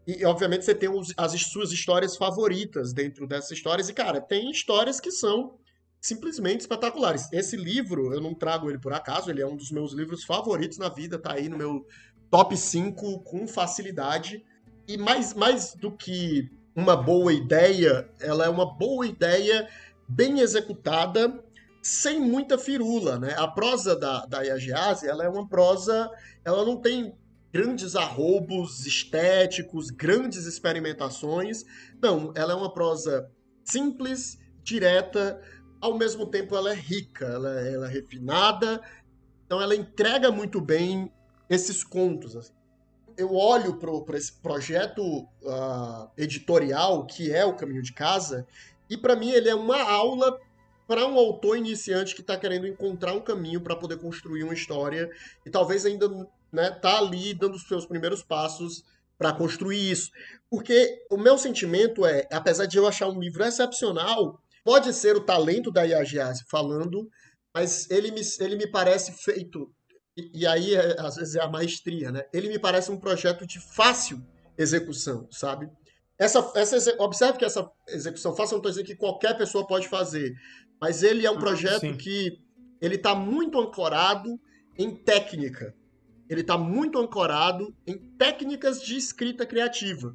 E, 0.06 0.24
obviamente, 0.24 0.64
você 0.64 0.74
tem 0.74 0.88
as 1.16 1.32
suas 1.42 1.70
histórias 1.72 2.16
favoritas 2.16 2.92
dentro 2.92 3.26
dessas 3.26 3.50
histórias. 3.50 3.88
E, 3.88 3.92
cara, 3.92 4.20
tem 4.20 4.50
histórias 4.50 5.00
que 5.00 5.10
são 5.10 5.58
simplesmente 6.00 6.60
espetaculares. 6.60 7.30
Esse 7.32 7.56
livro, 7.56 8.14
eu 8.14 8.20
não 8.20 8.34
trago 8.34 8.70
ele 8.70 8.78
por 8.78 8.92
acaso, 8.92 9.30
ele 9.30 9.42
é 9.42 9.46
um 9.46 9.56
dos 9.56 9.70
meus 9.70 9.92
livros 9.92 10.24
favoritos 10.24 10.78
na 10.78 10.88
vida, 10.88 11.18
tá 11.18 11.34
aí 11.34 11.48
no 11.48 11.58
meu 11.58 11.86
top 12.30 12.56
5 12.56 13.20
com 13.20 13.46
facilidade. 13.46 14.44
E 14.86 14.96
mais, 14.96 15.34
mais 15.34 15.74
do 15.74 15.90
que 15.90 16.50
uma 16.74 16.96
boa 16.96 17.32
ideia, 17.32 18.08
ela 18.20 18.44
é 18.44 18.48
uma 18.48 18.66
boa 18.66 19.06
ideia 19.06 19.68
bem 20.08 20.40
executada, 20.40 21.42
sem 21.82 22.20
muita 22.20 22.58
firula, 22.58 23.18
né? 23.18 23.34
A 23.36 23.48
prosa 23.48 23.96
da, 23.96 24.26
da 24.26 24.42
Yagiase, 24.42 25.08
ela 25.08 25.24
é 25.24 25.28
uma 25.28 25.48
prosa, 25.48 26.10
ela 26.44 26.64
não 26.64 26.76
tem 26.76 27.14
grandes 27.52 27.96
arrobos 27.96 28.86
estéticos, 28.86 29.90
grandes 29.90 30.46
experimentações. 30.46 31.64
Não, 32.00 32.32
ela 32.36 32.52
é 32.52 32.56
uma 32.56 32.72
prosa 32.72 33.30
simples, 33.64 34.38
direta, 34.62 35.40
ao 35.80 35.96
mesmo 35.96 36.26
tempo 36.26 36.54
ela 36.54 36.72
é 36.72 36.74
rica, 36.74 37.24
ela, 37.24 37.60
ela 37.60 37.86
é 37.88 37.90
refinada, 37.90 38.80
então 39.46 39.60
ela 39.60 39.74
entrega 39.74 40.30
muito 40.30 40.60
bem 40.60 41.10
esses 41.50 41.82
contos. 41.82 42.36
Assim. 42.36 42.52
Eu 43.16 43.34
olho 43.34 43.76
para 43.76 44.16
esse 44.16 44.32
projeto 44.32 45.02
uh, 45.42 46.08
editorial 46.16 47.04
que 47.04 47.32
é 47.32 47.44
o 47.44 47.56
Caminho 47.56 47.82
de 47.82 47.92
Casa 47.92 48.46
e 48.88 48.96
para 48.96 49.16
mim 49.16 49.30
ele 49.30 49.50
é 49.50 49.54
uma 49.54 49.82
aula 49.82 50.38
para 50.86 51.06
um 51.06 51.18
autor 51.18 51.56
iniciante 51.56 52.14
que 52.14 52.20
está 52.20 52.36
querendo 52.36 52.66
encontrar 52.66 53.12
um 53.12 53.20
caminho 53.20 53.60
para 53.60 53.76
poder 53.76 53.98
construir 53.98 54.42
uma 54.42 54.54
história 54.54 55.10
e 55.44 55.50
talvez 55.50 55.84
ainda 55.84 56.08
né, 56.52 56.70
tá 56.70 56.98
ali 56.98 57.34
dando 57.34 57.54
os 57.54 57.66
seus 57.68 57.86
primeiros 57.86 58.22
passos 58.22 58.84
para 59.18 59.32
construir 59.32 59.90
isso. 59.90 60.10
Porque 60.48 61.04
o 61.10 61.16
meu 61.16 61.36
sentimento 61.36 62.06
é, 62.06 62.26
apesar 62.32 62.66
de 62.66 62.78
eu 62.78 62.86
achar 62.88 63.08
um 63.08 63.20
livro 63.20 63.44
excepcional, 63.44 64.40
pode 64.64 64.92
ser 64.92 65.14
o 65.14 65.24
talento 65.24 65.70
da 65.70 65.82
Yagiase 65.82 66.44
falando, 66.48 67.08
mas 67.54 67.88
ele 67.90 68.10
me, 68.10 68.22
ele 68.40 68.56
me 68.56 68.66
parece 68.66 69.12
feito, 69.12 69.70
e, 70.16 70.40
e 70.40 70.46
aí 70.46 70.74
é, 70.74 71.00
às 71.00 71.16
vezes 71.16 71.36
é 71.36 71.40
a 71.40 71.48
maestria, 71.48 72.10
né? 72.10 72.24
Ele 72.32 72.48
me 72.48 72.58
parece 72.58 72.90
um 72.90 72.98
projeto 72.98 73.46
de 73.46 73.60
fácil 73.60 74.24
execução, 74.56 75.26
sabe? 75.30 75.70
Essa, 76.18 76.52
essa, 76.54 77.02
observe 77.02 77.38
que 77.38 77.44
essa 77.44 77.70
execução 77.88 78.36
fácil, 78.36 78.54
não 78.54 78.58
estou 78.58 78.70
dizendo 78.70 78.86
que 78.86 78.96
qualquer 78.96 79.36
pessoa 79.38 79.66
pode 79.66 79.88
fazer, 79.88 80.34
mas 80.80 81.02
ele 81.02 81.26
é 81.26 81.30
um 81.30 81.36
ah, 81.36 81.40
projeto 81.40 81.80
Sim. 81.80 81.96
que 81.96 82.38
ele 82.80 82.96
está 82.96 83.14
muito 83.14 83.58
ancorado 83.58 84.38
em 84.78 84.94
técnica. 84.94 85.74
Ele 86.28 86.42
está 86.42 86.58
muito 86.58 86.98
ancorado 86.98 87.74
em 87.86 87.96
técnicas 88.18 88.82
de 88.82 88.96
escrita 88.96 89.46
criativa, 89.46 90.14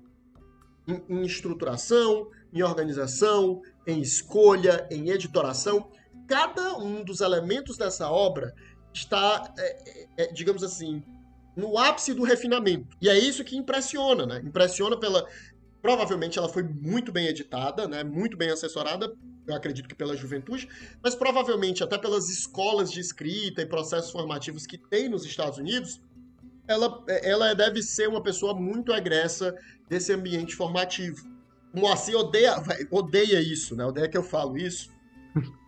em, 0.87 1.03
em 1.09 1.25
estruturação, 1.25 2.29
em 2.53 2.61
organização, 2.61 3.61
em 3.85 3.99
escolha, 3.99 4.87
em 4.91 5.09
editoração. 5.09 5.91
Cada 6.27 6.77
um 6.77 7.03
dos 7.03 7.19
elementos 7.21 7.77
dessa 7.77 8.09
obra 8.09 8.53
está, 8.95 9.53
é, 9.57 9.63
é, 9.63 10.07
é, 10.17 10.27
digamos 10.31 10.63
assim, 10.63 11.03
no 11.55 11.77
ápice 11.77 12.13
do 12.13 12.23
refinamento. 12.23 12.95
E 13.01 13.09
é 13.09 13.17
isso 13.17 13.43
que 13.43 13.55
impressiona, 13.55 14.25
né? 14.25 14.41
Impressiona 14.43 14.97
pela. 14.97 15.27
Provavelmente 15.81 16.39
ela 16.39 16.49
foi 16.49 16.63
muito 16.63 17.11
bem 17.11 17.27
editada, 17.27 17.87
né? 17.87 18.03
Muito 18.03 18.35
bem 18.35 18.49
assessorada, 18.49 19.13
eu 19.45 19.53
acredito 19.53 19.87
que 19.87 19.93
pela 19.93 20.17
juventude, 20.17 20.67
mas 21.03 21.13
provavelmente 21.13 21.83
até 21.83 21.95
pelas 21.97 22.27
escolas 22.29 22.91
de 22.91 22.99
escrita 22.99 23.61
e 23.61 23.65
processos 23.67 24.11
formativos 24.11 24.65
que 24.65 24.77
tem 24.77 25.07
nos 25.07 25.23
Estados 25.25 25.59
Unidos, 25.59 26.01
ela, 26.67 27.03
ela 27.07 27.53
deve 27.53 27.83
ser 27.83 28.09
uma 28.09 28.23
pessoa 28.23 28.55
muito 28.55 28.91
agressa 28.91 29.55
desse 29.87 30.11
ambiente 30.11 30.55
formativo. 30.55 31.23
Moacir 31.71 32.15
odeia, 32.15 32.55
odeia 32.89 33.39
isso, 33.39 33.75
né? 33.75 33.85
Odeia 33.85 34.09
que 34.09 34.17
eu 34.17 34.23
falo 34.23 34.57
isso. 34.57 34.89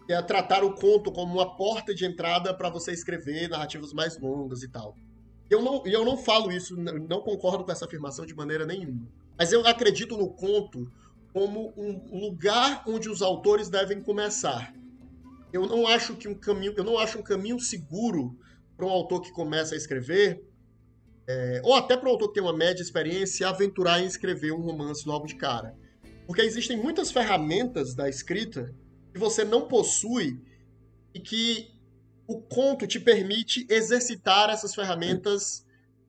É 0.09 0.21
tratar 0.21 0.63
o 0.63 0.73
conto 0.73 1.11
como 1.11 1.33
uma 1.33 1.55
porta 1.55 1.93
de 1.93 2.05
entrada 2.05 2.53
para 2.53 2.69
você 2.69 2.91
escrever 2.91 3.49
narrativas 3.49 3.91
mais 3.91 4.17
longas 4.17 4.63
e 4.63 4.69
tal. 4.69 4.95
Eu 5.49 5.61
não, 5.61 5.85
eu 5.85 6.03
não 6.03 6.17
falo 6.17 6.51
isso, 6.51 6.75
não 6.75 7.21
concordo 7.21 7.63
com 7.63 7.71
essa 7.71 7.85
afirmação 7.85 8.25
de 8.25 8.33
maneira 8.33 8.65
nenhuma. 8.65 9.07
Mas 9.37 9.51
eu 9.51 9.65
acredito 9.65 10.17
no 10.17 10.29
conto 10.29 10.91
como 11.33 11.73
um 11.77 12.19
lugar 12.19 12.83
onde 12.87 13.09
os 13.09 13.21
autores 13.21 13.69
devem 13.69 14.01
começar. 14.01 14.73
Eu 15.53 15.65
não 15.65 15.87
acho 15.87 16.15
que 16.15 16.27
um 16.27 16.35
caminho, 16.35 16.73
eu 16.75 16.83
não 16.83 16.97
acho 16.97 17.19
um 17.19 17.23
caminho 17.23 17.59
seguro 17.59 18.37
para 18.75 18.85
um 18.85 18.89
autor 18.89 19.21
que 19.21 19.31
começa 19.31 19.73
a 19.73 19.77
escrever, 19.77 20.43
é, 21.27 21.61
ou 21.63 21.73
até 21.73 21.95
para 21.97 22.07
um 22.07 22.11
autor 22.11 22.29
que 22.29 22.35
tem 22.35 22.43
uma 22.43 22.55
média 22.55 22.81
experiência, 22.81 23.47
aventurar 23.47 24.01
em 24.01 24.05
escrever 24.05 24.51
um 24.51 24.61
romance 24.61 25.07
logo 25.07 25.25
de 25.25 25.35
cara. 25.35 25.75
Porque 26.25 26.41
existem 26.41 26.77
muitas 26.77 27.11
ferramentas 27.11 27.93
da 27.93 28.09
escrita 28.09 28.73
que 29.13 29.19
você 29.19 29.43
não 29.43 29.67
possui 29.67 30.39
e 31.13 31.19
que 31.19 31.71
o 32.27 32.41
conto 32.41 32.85
te 32.85 32.99
permite 32.99 33.65
exercitar 33.69 34.49
essas 34.49 34.75
ferramentas 34.75 35.65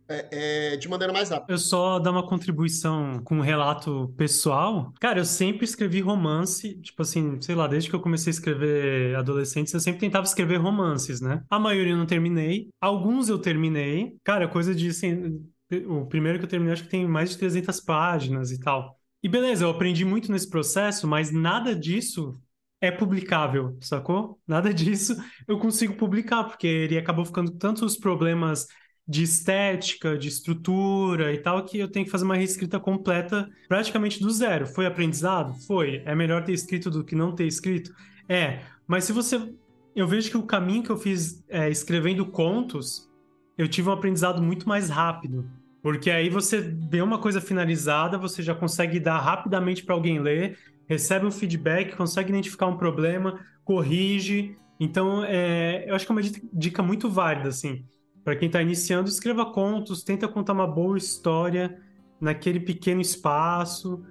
é, 0.09 0.73
é, 0.73 0.77
de 0.77 0.89
maneira 0.89 1.13
mais 1.13 1.29
rápida. 1.29 1.53
Eu 1.53 1.59
só 1.59 1.99
dar 1.99 2.11
uma 2.11 2.27
contribuição 2.27 3.21
com 3.23 3.37
um 3.37 3.43
relato 3.43 4.13
pessoal. 4.17 4.93
Cara, 5.01 5.21
eu 5.21 5.25
sempre 5.25 5.65
escrevi 5.65 6.01
romance, 6.01 6.81
tipo 6.81 7.03
assim, 7.03 7.41
sei 7.43 7.55
lá, 7.55 7.67
desde 7.67 7.91
que 7.91 7.95
eu 7.95 8.01
comecei 8.01 8.31
a 8.31 8.33
escrever 8.33 9.15
adolescentes, 9.17 9.73
eu 9.75 9.81
sempre 9.81 10.01
tentava 10.01 10.25
escrever 10.25 10.57
romances, 10.57 11.21
né? 11.21 11.43
A 11.51 11.59
maioria 11.59 11.93
eu 11.93 11.99
não 11.99 12.07
terminei, 12.07 12.69
alguns 12.81 13.29
eu 13.29 13.39
terminei. 13.39 14.17
Cara, 14.25 14.49
coisa 14.49 14.75
de 14.75 14.89
assim, 14.89 15.45
o 15.87 16.07
primeiro 16.07 16.39
que 16.39 16.47
eu 16.47 16.49
terminei 16.49 16.73
acho 16.73 16.85
que 16.85 16.91
tem 16.91 17.07
mais 17.07 17.31
de 17.31 17.39
300 17.39 17.81
páginas 17.81 18.51
e 18.51 18.59
tal. 18.59 18.99
E 19.23 19.29
beleza, 19.29 19.65
eu 19.65 19.71
aprendi 19.71 20.05
muito 20.05 20.33
nesse 20.33 20.49
processo, 20.49 21.07
mas 21.07 21.31
nada 21.31 21.75
disso 21.75 22.41
é 22.81 22.91
publicável, 22.91 23.77
sacou? 23.81 24.39
Nada 24.47 24.73
disso 24.73 25.17
eu 25.47 25.59
consigo 25.59 25.95
publicar, 25.95 26.45
porque 26.45 26.67
ele 26.67 26.99
acabou 26.99 27.25
ficando 27.25 27.51
tantos 27.53 27.97
problemas 27.97 28.67
de 29.07 29.23
estética, 29.23 30.19
de 30.19 30.29
estrutura 30.29 31.33
e 31.33 31.39
tal, 31.39 31.65
que 31.65 31.79
eu 31.79 31.89
tenho 31.89 32.05
que 32.05 32.11
fazer 32.11 32.25
uma 32.25 32.37
reescrita 32.37 32.79
completa 32.79 33.49
praticamente 33.67 34.21
do 34.21 34.31
zero. 34.31 34.67
Foi 34.67 34.85
aprendizado? 34.85 35.55
Foi. 35.67 36.03
É 36.05 36.15
melhor 36.15 36.45
ter 36.45 36.53
escrito 36.53 36.91
do 36.91 37.03
que 37.03 37.17
não 37.17 37.35
ter 37.35 37.47
escrito? 37.47 37.93
É. 38.29 38.61
Mas 38.87 39.05
se 39.05 39.13
você. 39.13 39.53
Eu 39.97 40.07
vejo 40.07 40.31
que 40.31 40.37
o 40.37 40.43
caminho 40.43 40.83
que 40.83 40.91
eu 40.91 40.97
fiz 40.97 41.43
é, 41.49 41.69
escrevendo 41.69 42.25
contos, 42.27 43.11
eu 43.57 43.67
tive 43.67 43.89
um 43.89 43.93
aprendizado 43.93 44.41
muito 44.43 44.69
mais 44.69 44.91
rápido. 44.91 45.51
Porque 45.83 46.11
aí 46.11 46.29
você 46.29 46.61
vê 46.61 47.01
uma 47.01 47.19
coisa 47.19 47.41
finalizada, 47.41 48.19
você 48.19 48.43
já 48.43 48.55
consegue 48.55 48.99
dar 48.99 49.19
rapidamente 49.19 49.85
para 49.85 49.95
alguém 49.95 50.19
ler, 50.19 50.59
recebe 50.89 51.27
um 51.27 51.31
feedback, 51.31 51.97
consegue 51.97 52.31
identificar 52.31 52.67
um 52.67 52.77
problema, 52.77 53.39
corrige. 53.65 54.57
Então, 54.81 55.25
é, 55.25 55.85
eu 55.89 55.95
acho 55.95 56.05
que 56.05 56.13
é 56.13 56.15
uma 56.15 56.23
dica 56.53 56.83
muito 56.83 57.09
válida, 57.09 57.49
assim. 57.49 57.85
Para 58.25 58.37
quem 58.37 58.47
está 58.47 58.61
iniciando, 58.61 59.09
escreva 59.09 59.47
contos, 59.47 60.03
tenta 60.03 60.29
contar 60.29 60.53
uma 60.53 60.67
boa 60.67 60.99
história 60.99 61.81
naquele 62.21 62.61
pequeno 62.61 63.01
espaço. 63.01 64.05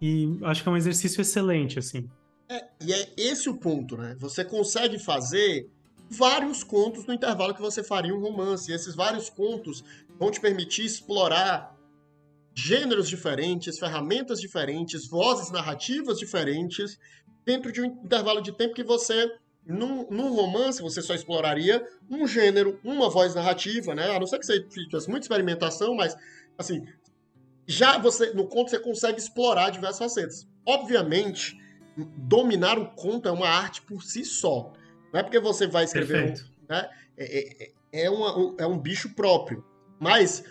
E 0.00 0.38
acho 0.42 0.62
que 0.62 0.68
é 0.68 0.72
um 0.72 0.76
exercício 0.76 1.20
excelente, 1.20 1.78
assim. 1.78 2.08
É, 2.48 2.64
e 2.84 2.92
é 2.92 3.12
esse 3.16 3.48
o 3.48 3.56
ponto, 3.56 3.96
né? 3.96 4.16
Você 4.18 4.44
consegue 4.44 4.98
fazer 4.98 5.68
vários 6.10 6.62
contos 6.62 7.06
no 7.06 7.14
intervalo 7.14 7.54
que 7.54 7.60
você 7.60 7.82
faria 7.82 8.14
um 8.14 8.20
romance. 8.20 8.70
E 8.70 8.74
esses 8.74 8.94
vários 8.94 9.30
contos 9.30 9.82
vão 10.18 10.30
te 10.30 10.40
permitir 10.40 10.84
explorar 10.84 11.74
gêneros 12.54 13.08
diferentes, 13.08 13.78
ferramentas 13.78 14.40
diferentes, 14.40 15.08
vozes 15.08 15.50
narrativas 15.50 16.18
diferentes, 16.18 16.98
dentro 17.44 17.72
de 17.72 17.80
um 17.80 17.84
intervalo 17.84 18.40
de 18.40 18.52
tempo 18.52 18.74
que 18.74 18.84
você, 18.84 19.28
num, 19.66 20.08
num, 20.08 20.32
romance, 20.32 20.80
você 20.80 21.02
só 21.02 21.14
exploraria 21.14 21.84
um 22.08 22.26
gênero, 22.26 22.78
uma 22.84 23.10
voz 23.10 23.34
narrativa, 23.34 23.94
né? 23.94 24.10
A 24.14 24.20
não 24.20 24.26
ser 24.26 24.38
que 24.38 24.46
você 24.46 24.60
tivesse 24.62 25.10
muita 25.10 25.24
experimentação, 25.24 25.94
mas, 25.94 26.16
assim, 26.56 26.86
já 27.66 27.98
você, 27.98 28.32
no 28.32 28.46
conto, 28.46 28.70
você 28.70 28.78
consegue 28.78 29.18
explorar 29.18 29.70
diversas 29.70 29.98
facetas. 29.98 30.48
Obviamente, 30.64 31.58
dominar 31.96 32.78
um 32.78 32.86
conto 32.86 33.28
é 33.28 33.32
uma 33.32 33.48
arte 33.48 33.82
por 33.82 34.02
si 34.02 34.24
só. 34.24 34.72
Não 35.12 35.20
é 35.20 35.22
porque 35.22 35.40
você 35.40 35.66
vai 35.66 35.84
escrever 35.84 36.32
um, 36.32 36.66
né? 36.68 36.88
é, 37.16 37.64
é, 37.64 38.04
é, 38.04 38.10
uma, 38.10 38.54
é 38.58 38.66
um 38.66 38.78
bicho 38.78 39.14
próprio. 39.14 39.64
Mas 40.04 40.44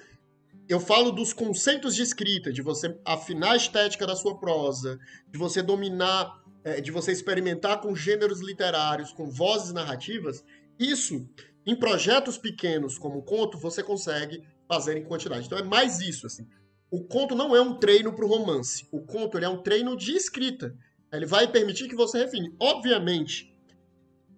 eu 0.68 0.80
falo 0.80 1.12
dos 1.12 1.32
conceitos 1.32 1.94
de 1.94 2.02
escrita, 2.02 2.52
de 2.52 2.64
você 2.64 2.98
afinar 3.06 3.52
a 3.52 3.56
estética 3.56 4.08
da 4.08 4.16
sua 4.16 4.40
prosa, 4.40 5.00
de 5.32 5.38
você 5.38 5.62
dominar, 5.62 6.42
é, 6.64 6.82
de 6.82 6.90
você 6.90 7.12
experimentar 7.12 7.80
com 7.80 7.96
gêneros 7.96 8.42
literários, 8.42 9.12
com 9.12 9.30
vozes 9.30 9.72
narrativas. 9.72 10.44
Isso, 10.80 11.30
em 11.68 11.76
projetos 11.76 12.36
pequenos 12.36 12.98
como 12.98 13.20
o 13.20 13.22
conto, 13.22 13.56
você 13.60 13.84
consegue 13.84 14.42
fazer 14.68 14.98
em 14.98 15.04
quantidade. 15.04 15.46
Então 15.46 15.60
é 15.60 15.64
mais 15.64 16.00
isso, 16.00 16.26
assim. 16.26 16.48
O 16.90 17.04
conto 17.04 17.36
não 17.36 17.56
é 17.56 17.62
um 17.62 17.78
treino 17.78 18.12
para 18.12 18.26
o 18.26 18.28
romance. 18.28 18.88
O 18.92 19.02
conto 19.02 19.38
é 19.38 19.48
um 19.48 19.62
treino 19.62 19.96
de 19.96 20.14
escrita. 20.14 20.76
Ele 21.12 21.28
vai 21.28 21.48
permitir 21.48 21.88
que 21.88 21.96
você 21.96 22.18
refine. 22.18 22.56
Obviamente, 22.60 23.56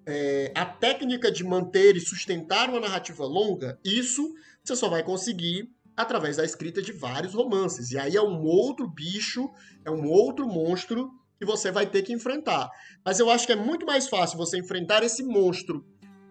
é, 0.06 0.52
a 0.54 0.66
técnica 0.66 1.32
de 1.32 1.46
manter 1.46 1.96
e 1.96 2.02
sustentar 2.02 2.70
uma 2.70 2.82
narrativa 2.82 3.26
longa, 3.26 3.80
isso 3.82 4.36
você 4.68 4.76
só 4.76 4.90
vai 4.90 5.04
conseguir 5.04 5.70
através 5.96 6.38
da 6.38 6.44
escrita 6.44 6.82
de 6.82 6.92
vários 6.92 7.34
romances. 7.34 7.92
E 7.92 7.98
aí 7.98 8.16
é 8.16 8.22
um 8.22 8.44
outro 8.44 8.88
bicho, 8.88 9.50
é 9.86 9.92
um 9.92 10.08
outro 10.10 10.48
monstro 10.48 11.10
que 11.40 11.46
você 11.46 11.72
vai 11.72 11.86
ter 11.86 12.02
que 12.02 12.14
enfrentar. 12.14 12.70
Mas 13.04 13.20
eu 13.20 13.30
acho 13.30 13.46
que 13.46 13.54
é 13.54 13.56
muito 13.56 13.86
mais 13.86 14.08
fácil 14.08 14.38
você 14.38 14.58
enfrentar 14.58 15.04
esse 15.04 15.24
monstro 15.24 15.86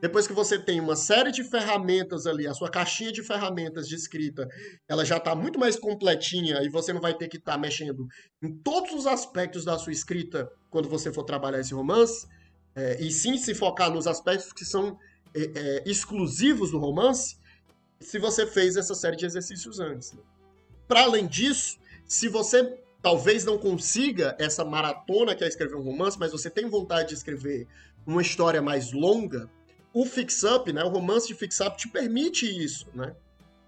depois 0.04 0.26
que 0.26 0.34
você 0.34 0.58
tem 0.58 0.80
uma 0.80 0.96
série 0.96 1.32
de 1.32 1.42
ferramentas 1.42 2.26
ali, 2.26 2.46
a 2.46 2.52
sua 2.52 2.68
caixinha 2.68 3.10
de 3.10 3.22
ferramentas 3.22 3.88
de 3.88 3.94
escrita, 3.94 4.46
ela 4.86 5.02
já 5.02 5.16
está 5.16 5.34
muito 5.34 5.58
mais 5.58 5.76
completinha 5.76 6.62
e 6.62 6.68
você 6.68 6.92
não 6.92 7.00
vai 7.00 7.14
ter 7.14 7.26
que 7.26 7.38
estar 7.38 7.52
tá 7.52 7.58
mexendo 7.58 8.06
em 8.42 8.52
todos 8.52 8.92
os 8.92 9.06
aspectos 9.06 9.64
da 9.64 9.78
sua 9.78 9.92
escrita 9.94 10.52
quando 10.68 10.90
você 10.90 11.10
for 11.10 11.24
trabalhar 11.24 11.58
esse 11.58 11.72
romance, 11.72 12.26
é, 12.76 13.00
e 13.00 13.10
sim 13.10 13.38
se 13.38 13.54
focar 13.54 13.90
nos 13.90 14.06
aspectos 14.06 14.52
que 14.52 14.62
são 14.66 14.98
é, 15.34 15.40
é, 15.54 15.82
exclusivos 15.86 16.70
do 16.70 16.78
romance, 16.78 17.38
se 18.04 18.18
você 18.18 18.46
fez 18.46 18.76
essa 18.76 18.94
série 18.94 19.16
de 19.16 19.26
exercícios 19.26 19.80
antes. 19.80 20.12
Né? 20.12 20.20
Para 20.86 21.02
além 21.02 21.26
disso, 21.26 21.78
se 22.06 22.28
você 22.28 22.78
talvez 23.02 23.44
não 23.44 23.58
consiga 23.58 24.36
essa 24.38 24.64
maratona 24.64 25.34
que 25.34 25.44
é 25.44 25.48
escrever 25.48 25.76
um 25.76 25.82
romance, 25.82 26.18
mas 26.18 26.32
você 26.32 26.48
tem 26.48 26.68
vontade 26.68 27.08
de 27.08 27.14
escrever 27.14 27.66
uma 28.06 28.22
história 28.22 28.62
mais 28.62 28.92
longa, 28.92 29.50
o 29.92 30.04
fix-up, 30.04 30.72
né, 30.72 30.82
o 30.82 30.88
romance 30.88 31.28
de 31.28 31.34
fix-up 31.34 31.76
te 31.76 31.88
permite 31.88 32.46
isso, 32.46 32.86
né? 32.94 33.14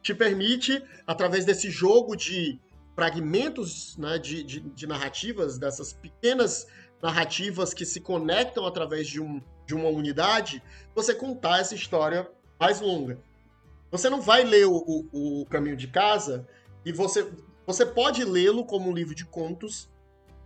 Te 0.02 0.14
permite, 0.14 0.83
através 1.07 1.45
desse 1.45 1.71
jogo 1.71 2.16
de 2.16 2.59
fragmentos 2.95 3.97
né, 3.97 4.19
de, 4.19 4.43
de, 4.43 4.61
de 4.61 4.87
narrativas, 4.87 5.59
dessas 5.59 5.93
pequenas 5.93 6.66
narrativas 7.02 7.75
que 7.75 7.85
se 7.85 8.00
conectam 8.00 8.66
através 8.66 9.07
de, 9.07 9.21
um, 9.21 9.40
de 9.66 9.75
uma 9.75 9.88
unidade, 9.88 10.62
você 10.95 11.14
contar 11.14 11.61
essa 11.61 11.75
história 11.75 12.28
mais 12.59 12.81
longa. 12.81 13.19
Você 13.90 14.11
não 14.11 14.21
vai 14.21 14.45
ler 14.45 14.66
o, 14.66 14.76
o, 14.76 15.43
o 15.43 15.47
Caminho 15.47 15.76
de 15.76 15.88
Casa 15.88 16.47
e 16.85 16.93
você, 16.93 17.31
você 17.66 17.85
pode 17.85 18.25
lê-lo 18.25 18.64
como 18.64 18.90
um 18.90 18.95
livro 18.95 19.14
de 19.14 19.25
contos, 19.25 19.88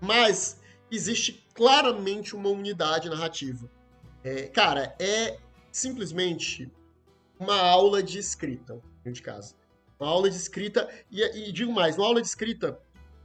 mas 0.00 0.60
existe 0.90 1.46
claramente 1.54 2.34
uma 2.34 2.48
unidade 2.48 3.08
narrativa. 3.08 3.70
É, 4.22 4.48
cara, 4.48 4.94
é 4.98 5.38
simplesmente 5.72 6.70
uma 7.38 7.58
aula 7.60 8.02
de 8.02 8.18
escrita, 8.18 8.80
de 9.04 9.22
casa. 9.22 9.54
Uma 9.98 10.08
aula 10.10 10.30
de 10.30 10.36
escrita, 10.36 10.88
e, 11.10 11.22
e 11.48 11.52
digo 11.52 11.72
mais, 11.72 11.96
uma 11.96 12.06
aula 12.06 12.20
de 12.20 12.28
escrita 12.28 12.78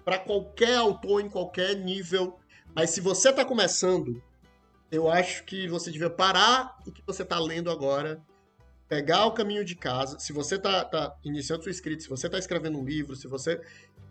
para 0.03 0.19
qualquer 0.19 0.77
autor 0.77 1.21
em 1.21 1.29
qualquer 1.29 1.75
nível. 1.75 2.39
Mas 2.73 2.91
se 2.91 3.01
você 3.01 3.29
está 3.29 3.43
começando, 3.43 4.21
eu 4.91 5.09
acho 5.09 5.43
que 5.43 5.67
você 5.67 5.91
devia 5.91 6.09
parar 6.09 6.77
o 6.85 6.91
que 6.91 7.01
você 7.05 7.23
está 7.23 7.39
lendo 7.39 7.71
agora, 7.71 8.21
pegar 8.87 9.25
o 9.25 9.31
caminho 9.31 9.65
de 9.65 9.75
casa. 9.75 10.19
Se 10.19 10.31
você 10.31 10.55
está 10.55 10.85
tá 10.85 11.15
iniciando 11.23 11.63
sua 11.63 11.71
escrita, 11.71 12.03
se 12.03 12.09
você 12.09 12.27
está 12.27 12.37
escrevendo 12.37 12.79
um 12.79 12.85
livro, 12.85 13.15
se 13.15 13.27
você 13.27 13.61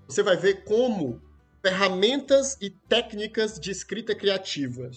você 0.06 0.22
vai 0.22 0.36
ver 0.36 0.64
como 0.64 1.20
ferramentas 1.62 2.58
e 2.60 2.68
técnicas 2.68 3.58
de 3.58 3.70
escrita 3.70 4.14
criativa 4.14 4.90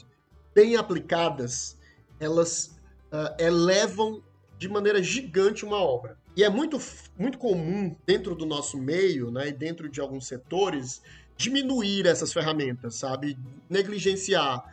bem 0.54 0.76
aplicadas, 0.76 1.78
elas 2.20 2.78
uh, 3.12 3.34
elevam 3.40 4.22
de 4.58 4.68
maneira 4.68 5.02
gigante 5.02 5.64
uma 5.64 5.78
obra. 5.78 6.18
E 6.36 6.44
é 6.44 6.50
muito, 6.50 6.80
muito 7.18 7.38
comum 7.38 7.96
dentro 8.06 8.36
do 8.36 8.46
nosso 8.46 8.78
meio, 8.78 9.32
né, 9.32 9.48
e 9.48 9.52
dentro 9.52 9.88
de 9.90 10.02
alguns 10.02 10.28
setores, 10.28 11.02
diminuir 11.38 12.06
essas 12.06 12.34
ferramentas, 12.34 12.96
sabe? 12.96 13.38
Negligenciar. 13.70 14.64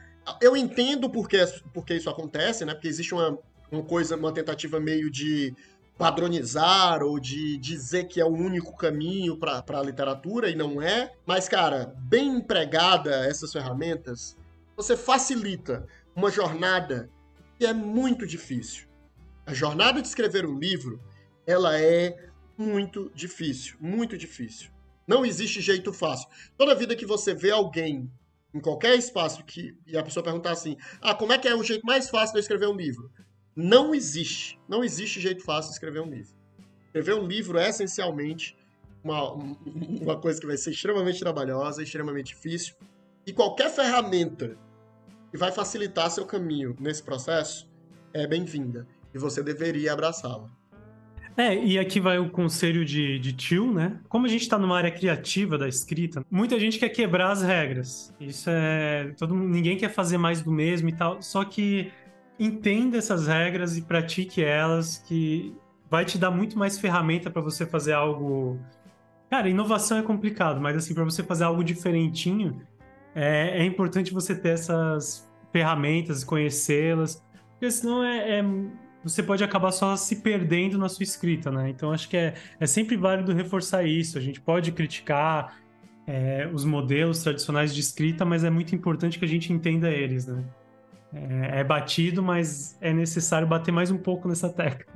Eu 0.41 0.57
entendo 0.57 1.09
porque, 1.09 1.39
porque 1.73 1.95
isso 1.95 2.11
acontece, 2.11 2.65
né? 2.65 2.75
Porque 2.75 2.89
existe 2.89 3.15
uma, 3.15 3.39
uma 3.71 3.83
coisa, 3.83 4.17
uma 4.17 4.33
tentativa 4.33 4.79
meio 4.79 5.11
de 5.11 5.55
padronizar 5.97 7.03
ou 7.03 7.21
de 7.21 7.57
dizer 7.59 8.05
que 8.05 8.21
é 8.21 8.25
o 8.25 8.33
único 8.33 8.77
caminho 8.77 9.37
para 9.37 9.65
a 9.67 9.83
literatura 9.83 10.51
e 10.51 10.55
não 10.55 10.83
é. 10.83 11.13
Mas, 11.25 11.49
cara, 11.49 11.95
bem 11.99 12.37
empregada 12.37 13.27
essas 13.27 13.53
ferramentas, 13.53 14.37
você 14.77 14.97
facilita 14.97 15.87
uma 16.15 16.31
jornada 16.31 17.09
que 17.59 17.67
é 17.67 17.73
muito 17.73 18.27
difícil. 18.27 18.87
A 19.47 19.55
jornada 19.55 20.01
de 20.01 20.09
escrever 20.09 20.47
um 20.47 20.59
livro, 20.59 21.01
ela 21.47 21.79
é 21.79 22.17
muito 22.57 23.11
difícil, 23.15 23.77
muito 23.81 24.17
difícil. 24.17 24.71
Não 25.07 25.25
existe 25.25 25.61
jeito 25.61 25.93
fácil. 25.93 26.29
Toda 26.57 26.75
vida 26.75 26.97
que 26.97 27.05
você 27.05 27.35
vê 27.35 27.51
alguém 27.51 28.11
em 28.55 28.61
qualquer 28.61 28.97
espaço 28.97 29.45
que 29.45 29.77
e 29.87 29.97
a 29.97 30.03
pessoa 30.03 30.25
perguntar 30.25 30.53
assim: 30.53 30.77
"Ah, 31.03 31.15
como 31.15 31.33
é 31.33 31.39
que 31.39 31.47
é 31.47 31.55
o 31.55 31.63
jeito 31.63 31.85
mais 31.85 32.09
fácil 32.09 32.33
de 32.33 32.39
eu 32.39 32.41
escrever 32.41 32.69
um 32.69 32.77
livro?" 32.77 33.11
Não 33.57 33.95
existe. 33.95 34.59
Não 34.69 34.83
existe 34.83 35.21
jeito 35.21 35.43
fácil 35.43 35.71
de 35.71 35.75
escrever 35.75 36.01
um 36.01 36.11
livro. 36.11 36.35
Escrever 36.87 37.15
um 37.15 37.27
livro 37.27 37.59
é 37.59 37.69
essencialmente 37.69 38.57
uma, 39.03 39.33
uma 39.33 40.17
coisa 40.17 40.41
que 40.41 40.47
vai 40.47 40.57
ser 40.57 40.71
extremamente 40.71 41.21
trabalhosa, 41.21 41.83
extremamente 41.83 42.35
difícil. 42.35 42.75
E 43.27 43.33
qualquer 43.33 43.71
ferramenta 43.71 44.57
que 45.31 45.37
vai 45.37 45.53
facilitar 45.53 46.11
seu 46.11 46.25
caminho 46.25 46.77
nesse 46.81 47.03
processo 47.03 47.69
é 48.13 48.27
bem-vinda. 48.27 48.87
E 49.13 49.19
você 49.19 49.43
deveria 49.43 49.93
abraçá-la. 49.93 50.51
É, 51.37 51.53
e 51.57 51.79
aqui 51.79 51.99
vai 51.99 52.19
o 52.19 52.31
conselho 52.31 52.85
de, 52.85 53.19
de 53.19 53.33
tio, 53.33 53.73
né? 53.73 53.99
Como 54.09 54.25
a 54.25 54.29
gente 54.29 54.43
está 54.43 54.57
numa 54.57 54.77
área 54.77 54.91
criativa 54.91 55.59
da 55.59 55.67
escrita, 55.67 56.25
muita 56.31 56.59
gente 56.61 56.79
quer 56.79 56.89
quebrar 56.91 57.33
as 57.33 57.43
regras. 57.43 58.15
Isso 58.21 58.49
é. 58.49 59.13
Todo, 59.19 59.35
ninguém 59.35 59.77
quer 59.77 59.91
fazer 59.91 60.17
mais 60.17 60.41
do 60.43 60.53
mesmo 60.53 60.89
e 60.89 60.93
tal. 60.93 61.21
Só 61.21 61.45
que 61.45 61.91
entenda 62.39 62.97
essas 62.97 63.27
regras 63.27 63.77
e 63.77 63.83
pratique 63.83 64.43
elas, 64.43 64.99
que 64.99 65.55
vai 65.91 66.05
te 66.05 66.19
dar 66.19 66.31
muito 66.31 66.59
mais 66.59 66.79
ferramenta 66.79 67.31
para 67.31 67.43
você 67.43 67.65
fazer 67.65 67.93
algo. 67.93 68.59
Cara, 69.31 69.49
inovação 69.49 69.99
é 69.99 70.03
complicado, 70.03 70.61
mas 70.61 70.77
assim, 70.77 70.95
para 70.95 71.05
você 71.05 71.23
fazer 71.23 71.45
algo 71.45 71.63
diferentinho, 71.65 72.61
é, 73.15 73.61
é, 73.61 73.65
importante 73.65 74.13
você 74.13 74.35
ter 74.35 74.51
essas 74.51 75.29
ferramentas, 75.53 76.25
conhecê-las, 76.25 77.23
porque 77.51 77.71
senão 77.71 78.03
é, 78.03 78.41
é, 78.41 78.45
você 79.03 79.23
pode 79.23 79.45
acabar 79.45 79.71
só 79.71 79.97
se 79.97 80.17
perdendo 80.17 80.79
na 80.79 80.89
sua 80.89 81.05
escrita, 81.05 81.51
né? 81.51 81.69
Então 81.69 81.93
acho 81.93 82.09
que 82.09 82.17
é, 82.17 82.35
é 82.59 82.67
sempre 82.67 82.97
válido 82.97 83.33
reforçar 83.33 83.85
isso. 83.85 84.19
A 84.19 84.21
gente 84.21 84.41
pode 84.41 84.73
criticar 84.73 85.57
é, 86.07 86.49
os 86.53 86.65
modelos 86.65 87.23
tradicionais 87.23 87.75
de 87.75 87.81
escrita, 87.81 88.25
mas 88.25 88.45
é 88.45 88.51
muito 88.51 88.75
importante 88.75 89.19
que 89.19 89.25
a 89.25 89.29
gente 89.29 89.53
entenda 89.53 89.91
eles, 89.91 90.27
né? 90.27 90.43
É, 91.15 91.61
é 91.61 91.65
batido, 91.65 92.23
mas 92.23 92.77
é 92.81 92.93
necessário 92.93 93.47
bater 93.47 93.71
mais 93.71 93.91
um 93.91 93.99
pouco 93.99 94.29
nessa 94.29 94.49
tecla. 94.49 94.93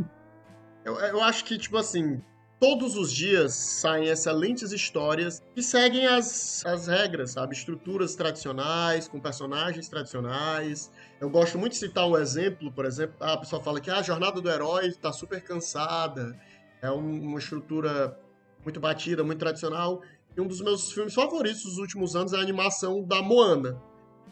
Eu, 0.85 0.96
eu 0.96 1.22
acho 1.22 1.44
que, 1.44 1.57
tipo 1.57 1.76
assim, 1.76 2.20
todos 2.59 2.96
os 2.96 3.12
dias 3.12 3.52
saem 3.54 4.09
excelentes 4.09 4.72
histórias 4.72 5.42
que 5.54 5.62
seguem 5.62 6.07
as, 6.07 6.64
as 6.66 6.88
regras, 6.88 7.33
sabe? 7.33 7.54
Estruturas 7.54 8.16
tradicionais, 8.16 9.07
com 9.07 9.20
personagens 9.20 9.88
tradicionais. 9.88 10.90
Eu 11.20 11.31
gosto 11.31 11.57
muito 11.59 11.72
de 11.72 11.78
citar 11.78 12.07
um 12.09 12.16
exemplo, 12.16 12.72
por 12.72 12.85
exemplo, 12.85 13.14
a 13.20 13.37
pessoa 13.37 13.62
fala 13.62 13.81
que 13.81 13.90
ah, 13.90 13.98
a 13.98 14.02
jornada 14.02 14.40
do 14.40 14.50
herói 14.50 14.87
está 14.87 15.12
super 15.12 15.40
cansada, 15.42 16.37
é 16.83 16.90
um, 16.90 17.28
uma 17.28 17.38
estrutura 17.38 18.18
muito 18.64 18.81
batida, 18.81 19.22
muito 19.22 19.38
tradicional. 19.38 20.02
E 20.37 20.40
um 20.40 20.46
dos 20.46 20.61
meus 20.61 20.92
filmes 20.92 21.14
favoritos 21.14 21.62
dos 21.62 21.78
últimos 21.78 22.16
anos 22.16 22.33
é 22.33 22.37
a 22.37 22.40
animação 22.40 23.02
da 23.02 23.22
Moana 23.22 23.81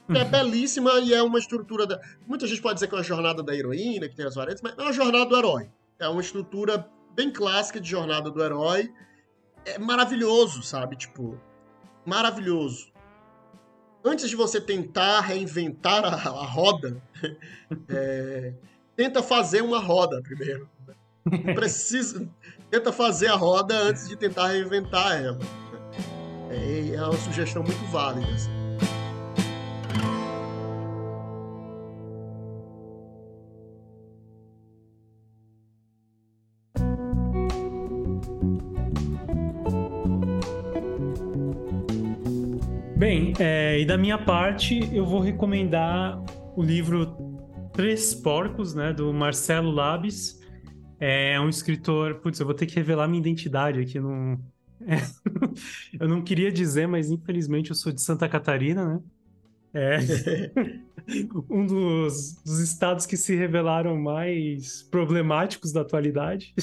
é 0.08 0.24
belíssima 0.24 1.00
e 1.00 1.12
é 1.12 1.22
uma 1.22 1.38
estrutura. 1.38 1.86
Da... 1.86 2.00
Muita 2.26 2.46
gente 2.46 2.62
pode 2.62 2.74
dizer 2.74 2.88
que 2.88 2.94
é 2.94 2.98
uma 2.98 3.04
jornada 3.04 3.42
da 3.42 3.54
heroína, 3.54 4.08
que 4.08 4.14
tem 4.14 4.26
as 4.26 4.34
variantes, 4.34 4.62
mas 4.62 4.76
é 4.76 4.82
uma 4.82 4.92
jornada 4.92 5.26
do 5.26 5.36
herói. 5.36 5.70
É 5.98 6.08
uma 6.08 6.20
estrutura 6.20 6.88
bem 7.14 7.32
clássica 7.32 7.80
de 7.80 7.88
jornada 7.88 8.30
do 8.30 8.42
herói. 8.42 8.92
É 9.64 9.78
maravilhoso, 9.78 10.62
sabe? 10.62 10.96
Tipo, 10.96 11.40
maravilhoso. 12.04 12.92
Antes 14.04 14.30
de 14.30 14.36
você 14.36 14.60
tentar 14.60 15.20
reinventar 15.20 16.04
a, 16.04 16.28
a 16.28 16.46
roda, 16.46 17.02
é... 17.88 18.54
tenta 18.94 19.22
fazer 19.22 19.62
uma 19.62 19.80
roda 19.80 20.22
primeiro. 20.22 20.68
Precisa. 21.54 22.28
Tenta 22.70 22.92
fazer 22.92 23.28
a 23.28 23.34
roda 23.34 23.76
antes 23.76 24.08
de 24.08 24.16
tentar 24.16 24.48
reinventar 24.48 25.20
ela. 25.20 25.38
É, 26.50 26.94
é 26.94 27.02
uma 27.02 27.16
sugestão 27.16 27.62
muito 27.62 27.84
válida. 27.90 28.32
Assim. 28.32 28.55
Bem, 43.16 43.32
é, 43.38 43.80
e 43.80 43.86
da 43.86 43.96
minha 43.96 44.18
parte, 44.18 44.94
eu 44.94 45.06
vou 45.06 45.20
recomendar 45.20 46.22
o 46.54 46.62
livro 46.62 47.16
Três 47.72 48.14
Porcos, 48.14 48.74
né, 48.74 48.92
do 48.92 49.10
Marcelo 49.10 49.70
Labes. 49.70 50.38
É 51.00 51.40
um 51.40 51.48
escritor. 51.48 52.16
Putz, 52.16 52.38
eu 52.38 52.44
vou 52.44 52.54
ter 52.54 52.66
que 52.66 52.76
revelar 52.76 53.08
minha 53.08 53.20
identidade 53.20 53.80
aqui. 53.80 53.98
Não... 53.98 54.38
É, 54.82 54.96
eu 55.98 56.06
não 56.06 56.20
queria 56.20 56.52
dizer, 56.52 56.86
mas 56.86 57.10
infelizmente 57.10 57.70
eu 57.70 57.74
sou 57.74 57.90
de 57.90 58.02
Santa 58.02 58.28
Catarina, 58.28 58.84
né? 58.84 59.00
É 59.72 59.98
um 61.48 61.64
dos, 61.64 62.34
dos 62.44 62.60
estados 62.60 63.06
que 63.06 63.16
se 63.16 63.34
revelaram 63.34 63.96
mais 63.96 64.82
problemáticos 64.82 65.72
da 65.72 65.80
atualidade. 65.80 66.54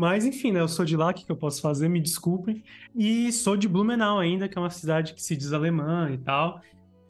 Mas 0.00 0.24
enfim, 0.24 0.50
né? 0.50 0.60
Eu 0.60 0.66
sou 0.66 0.82
de 0.82 0.96
lá, 0.96 1.10
o 1.10 1.12
que, 1.12 1.26
que 1.26 1.30
eu 1.30 1.36
posso 1.36 1.60
fazer? 1.60 1.86
Me 1.86 2.00
desculpem. 2.00 2.64
E 2.96 3.30
sou 3.32 3.54
de 3.54 3.68
Blumenau 3.68 4.18
ainda, 4.18 4.48
que 4.48 4.56
é 4.56 4.60
uma 4.60 4.70
cidade 4.70 5.12
que 5.12 5.22
se 5.22 5.36
diz 5.36 5.52
alemã 5.52 6.08
e 6.10 6.16
tal. 6.16 6.62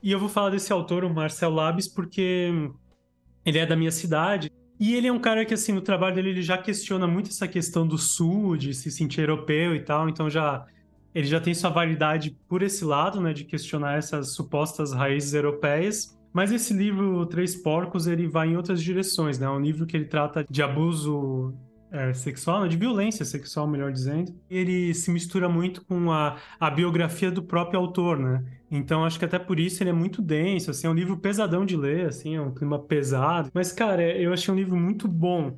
E 0.03 0.11
eu 0.11 0.19
vou 0.19 0.29
falar 0.29 0.51
desse 0.51 0.73
autor, 0.73 1.05
o 1.05 1.15
Marcel 1.15 1.51
Labes, 1.51 1.87
porque 1.87 2.51
ele 3.47 3.59
é 3.59 3.65
da 3.65 3.77
minha 3.77 3.93
cidade. 3.93 4.51
E 4.81 4.93
ele 4.97 5.07
é 5.07 5.13
um 5.13 5.21
cara 5.21 5.45
que, 5.45 5.55
assim, 5.55 5.71
no 5.71 5.81
trabalho 5.81 6.17
dele, 6.17 6.31
ele 6.31 6.43
já 6.43 6.59
questiona 6.59 7.07
muito 7.07 7.31
essa 7.31 7.47
questão 7.47 7.87
do 7.87 7.97
sul, 7.97 8.57
de 8.57 8.75
se 8.75 8.91
sentir 8.91 9.21
europeu 9.21 9.73
e 9.73 9.81
tal. 9.85 10.09
Então 10.09 10.29
já 10.29 10.67
ele 11.15 11.29
já 11.29 11.41
tem 11.41 11.55
sua 11.55 11.71
validade 11.71 12.37
por 12.49 12.61
esse 12.61 12.85
lado, 12.85 13.21
né? 13.21 13.33
De 13.33 13.45
questionar 13.45 13.99
essas 13.99 14.35
supostas 14.35 14.93
raízes 14.93 15.33
europeias. 15.33 16.19
Mas 16.33 16.51
esse 16.51 16.75
livro, 16.75 17.25
Três 17.27 17.55
Porcos, 17.55 18.09
ele 18.09 18.27
vai 18.27 18.49
em 18.49 18.57
outras 18.57 18.83
direções, 18.83 19.39
né? 19.39 19.47
É 19.47 19.51
um 19.51 19.61
livro 19.61 19.87
que 19.87 19.97
ele 19.97 20.07
trata 20.07 20.45
de 20.51 20.61
abuso 20.61 21.55
é, 21.91 22.13
sexual, 22.13 22.69
de 22.69 22.77
violência 22.77 23.25
sexual, 23.25 23.67
melhor 23.67 23.93
dizendo. 23.93 24.35
Ele 24.49 24.95
se 24.95 25.11
mistura 25.11 25.49
muito 25.49 25.85
com 25.85 26.11
a, 26.13 26.39
a 26.59 26.71
biografia 26.71 27.31
do 27.31 27.43
próprio 27.43 27.81
autor, 27.81 28.19
né? 28.19 28.45
Então 28.71 29.05
acho 29.05 29.19
que 29.19 29.25
até 29.25 29.39
por 29.39 29.59
isso 29.59 29.83
ele 29.83 29.91
é 29.91 29.93
muito 29.93 30.23
denso, 30.23 30.71
assim, 30.71 30.87
é 30.87 30.91
um 30.91 30.95
livro 30.95 31.17
pesadão 31.17 31.67
de 31.67 31.77
ler, 31.77 32.07
assim, 32.07 32.37
é 32.37 32.41
um 32.41 32.55
clima 32.55 32.79
pesado. 32.79 33.51
Mas, 33.53 33.73
cara, 33.73 34.03
eu 34.17 34.33
achei 34.33 34.53
um 34.53 34.57
livro 34.57 34.77
muito 34.77 35.09
bom. 35.09 35.57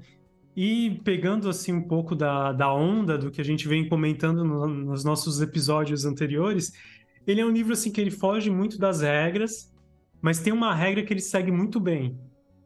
E 0.56 1.00
pegando, 1.04 1.48
assim, 1.48 1.72
um 1.72 1.82
pouco 1.82 2.14
da, 2.14 2.52
da 2.52 2.72
onda 2.72 3.16
do 3.16 3.30
que 3.30 3.40
a 3.40 3.44
gente 3.44 3.68
vem 3.68 3.88
comentando 3.88 4.44
no, 4.44 4.66
nos 4.66 5.04
nossos 5.04 5.40
episódios 5.40 6.04
anteriores, 6.04 6.72
ele 7.26 7.40
é 7.40 7.46
um 7.46 7.50
livro 7.50 7.72
assim 7.72 7.90
que 7.90 8.00
ele 8.00 8.10
foge 8.10 8.50
muito 8.50 8.78
das 8.78 9.00
regras, 9.00 9.72
mas 10.20 10.40
tem 10.40 10.52
uma 10.52 10.74
regra 10.74 11.02
que 11.02 11.12
ele 11.12 11.20
segue 11.20 11.50
muito 11.50 11.80
bem, 11.80 12.18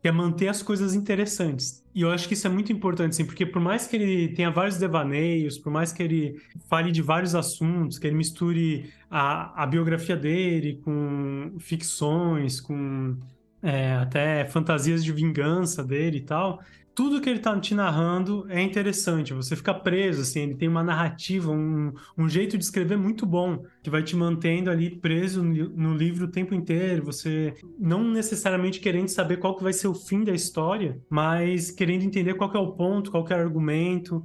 que 0.06 0.08
é 0.08 0.12
manter 0.12 0.46
as 0.46 0.62
coisas 0.62 0.94
interessantes. 0.94 1.84
E 1.92 2.02
eu 2.02 2.12
acho 2.12 2.28
que 2.28 2.34
isso 2.34 2.46
é 2.46 2.50
muito 2.50 2.72
importante, 2.72 3.10
assim, 3.10 3.24
porque 3.24 3.44
por 3.44 3.60
mais 3.60 3.88
que 3.88 3.96
ele 3.96 4.28
tenha 4.28 4.52
vários 4.52 4.78
devaneios, 4.78 5.58
por 5.58 5.72
mais 5.72 5.92
que 5.92 6.00
ele 6.00 6.40
fale 6.68 6.92
de 6.92 7.02
vários 7.02 7.34
assuntos, 7.34 7.98
que 7.98 8.06
ele 8.06 8.14
misture 8.14 8.88
a, 9.10 9.64
a 9.64 9.66
biografia 9.66 10.16
dele 10.16 10.80
com 10.84 11.56
ficções, 11.58 12.60
com 12.60 13.16
é, 13.60 13.94
até 13.94 14.44
fantasias 14.44 15.02
de 15.02 15.10
vingança 15.10 15.82
dele 15.82 16.18
e 16.18 16.20
tal, 16.22 16.62
tudo 16.96 17.20
que 17.20 17.28
ele 17.28 17.40
tá 17.40 17.60
te 17.60 17.74
narrando 17.74 18.46
é 18.48 18.62
interessante. 18.62 19.34
Você 19.34 19.54
fica 19.54 19.74
preso, 19.74 20.22
assim, 20.22 20.40
ele 20.40 20.54
tem 20.54 20.66
uma 20.66 20.82
narrativa, 20.82 21.52
um, 21.52 21.92
um 22.16 22.26
jeito 22.26 22.56
de 22.56 22.64
escrever 22.64 22.96
muito 22.96 23.26
bom, 23.26 23.62
que 23.82 23.90
vai 23.90 24.02
te 24.02 24.16
mantendo 24.16 24.70
ali 24.70 24.98
preso 24.98 25.44
no, 25.44 25.94
livro 25.94 26.24
o 26.24 26.30
tempo 26.30 26.54
inteiro. 26.54 27.04
Você 27.04 27.52
não 27.78 28.02
necessariamente 28.02 28.80
querendo 28.80 29.08
saber 29.08 29.36
qual 29.36 29.54
que 29.54 29.62
vai 29.62 29.74
ser 29.74 29.88
o 29.88 29.94
fim 29.94 30.24
da 30.24 30.32
história, 30.32 30.98
mas 31.10 31.70
querendo 31.70 32.02
entender 32.02 32.32
qual 32.32 32.50
que 32.50 32.56
é 32.56 32.60
o 32.60 32.72
ponto, 32.72 33.10
qual 33.10 33.26
que 33.26 33.34
é 33.34 33.36
o 33.36 33.40
argumento. 33.40 34.24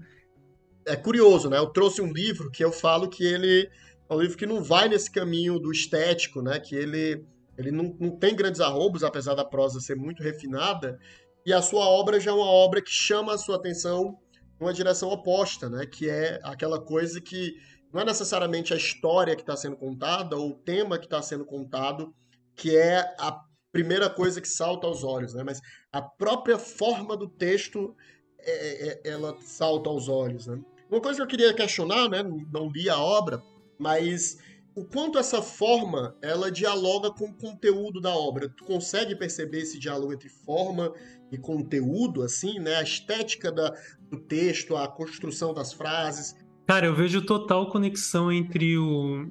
É 0.86 0.96
curioso, 0.96 1.50
né? 1.50 1.58
Eu 1.58 1.68
trouxe 1.68 2.02
um 2.02 2.14
livro 2.14 2.50
que 2.50 2.64
eu 2.64 2.72
falo 2.72 3.10
que 3.10 3.26
ele 3.26 3.70
é 4.10 4.14
um 4.14 4.22
livro 4.22 4.38
que 4.38 4.46
não 4.46 4.64
vai 4.64 4.88
nesse 4.88 5.12
caminho 5.12 5.60
do 5.60 5.74
estético, 5.74 6.42
né? 6.42 6.58
Que 6.58 6.76
ele, 6.78 7.22
ele 7.58 7.70
não, 7.70 7.94
não 8.00 8.12
tem 8.12 8.34
grandes 8.34 8.62
arrobos, 8.62 9.04
apesar 9.04 9.36
da 9.36 9.44
prosa 9.44 9.82
ser 9.82 9.98
muito 9.98 10.24
refinada, 10.24 10.98
e 11.46 11.54
a 11.54 11.62
sua 11.62 11.86
obra 11.86 12.20
já 12.20 12.32
é 12.32 12.34
uma 12.34 12.46
obra 12.46 12.82
que 12.82 12.92
chama 12.92 13.34
a 13.34 13.38
sua 13.38 13.56
atenção 13.56 14.18
numa 14.60 14.74
direção 14.74 15.10
oposta, 15.10 15.70
né? 15.70 15.86
Que 15.86 16.10
é 16.10 16.40
aquela 16.44 16.80
coisa 16.80 17.20
que 17.20 17.56
não 17.92 18.02
é 18.02 18.06
necessariamente 18.06 18.74
a 18.74 18.78
história 18.78 19.36
que 19.36 19.42
está 19.42 19.58
sendo 19.58 19.76
contada 19.76 20.38
ou 20.38 20.52
o 20.52 20.56
tema 20.56 20.98
que 20.98 21.06
está 21.06 21.22
sendo 21.22 21.46
contado 21.46 22.14
que 22.56 22.78
é 22.78 23.00
a 23.18 23.42
primeira 23.72 24.10
coisa 24.10 24.42
que 24.42 24.48
salta 24.48 24.86
aos 24.86 25.04
olhos, 25.04 25.34
né? 25.34 25.44
Mas 25.44 25.62
a 25.92 26.02
própria 26.02 26.60
forma 26.60 27.18
do 27.18 27.28
texto 27.28 27.96
é, 28.40 28.90
é, 28.90 29.10
ela 29.10 29.36
salta 29.42 29.90
aos 29.90 30.08
olhos, 30.08 30.48
né? 30.48 30.62
Uma 30.90 31.02
coisa 31.02 31.18
que 31.18 31.24
eu 31.24 31.28
queria 31.28 31.54
questionar, 31.54 32.10
né? 32.10 32.22
Não 32.22 32.70
li 32.70 32.90
a 32.90 33.00
obra, 33.00 33.42
mas 33.80 34.38
o 34.76 34.86
quanto 34.86 35.20
essa 35.20 35.42
forma 35.42 36.16
ela 36.22 36.52
dialoga 36.52 37.12
com 37.12 37.26
o 37.26 37.34
conteúdo 37.34 38.00
da 38.00 38.12
obra. 38.12 38.50
Tu 38.50 38.64
consegue 38.64 39.16
perceber 39.16 39.60
esse 39.60 39.78
diálogo 39.78 40.14
entre 40.14 40.30
forma 40.30 40.94
e 41.32 41.38
conteúdo, 41.38 42.22
assim, 42.24 42.60
né? 42.60 42.76
A 42.76 42.84
estética 42.84 43.52
da, 43.52 43.74
do 44.10 44.20
texto, 44.20 44.76
a 44.76 44.88
construção 44.88 45.54
das 45.54 45.74
frases. 45.74 46.36
Cara, 46.68 46.86
eu 46.86 46.96
vejo 46.96 47.26
total 47.26 47.70
conexão 47.70 48.32
entre 48.32 48.78
o, 48.78 49.28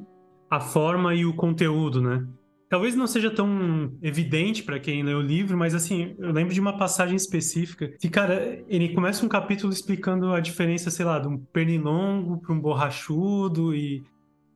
a 0.51 0.61
forma 0.61 1.15
e 1.15 1.25
o 1.25 1.35
conteúdo, 1.35 2.03
né? 2.03 2.27
Talvez 2.69 2.95
não 2.95 3.07
seja 3.07 3.31
tão 3.33 3.99
evidente 4.01 4.63
para 4.63 4.79
quem 4.79 5.03
lê 5.03 5.13
o 5.13 5.21
livro, 5.21 5.59
mas 5.59 5.75
assim, 5.75 6.15
eu 6.19 6.31
lembro 6.31 6.55
de 6.55 6.61
uma 6.61 6.77
passagem 6.77 7.17
específica 7.17 7.89
que, 7.99 8.09
cara, 8.09 8.63
ele 8.69 8.95
começa 8.95 9.27
um 9.27 9.29
capítulo 9.29 9.73
explicando 9.73 10.33
a 10.33 10.39
diferença, 10.39 10.89
sei 10.89 11.05
lá, 11.05 11.19
de 11.19 11.27
um 11.27 11.37
pernilongo 11.37 12.41
para 12.41 12.55
um 12.55 12.61
borrachudo 12.61 13.75
e 13.75 14.05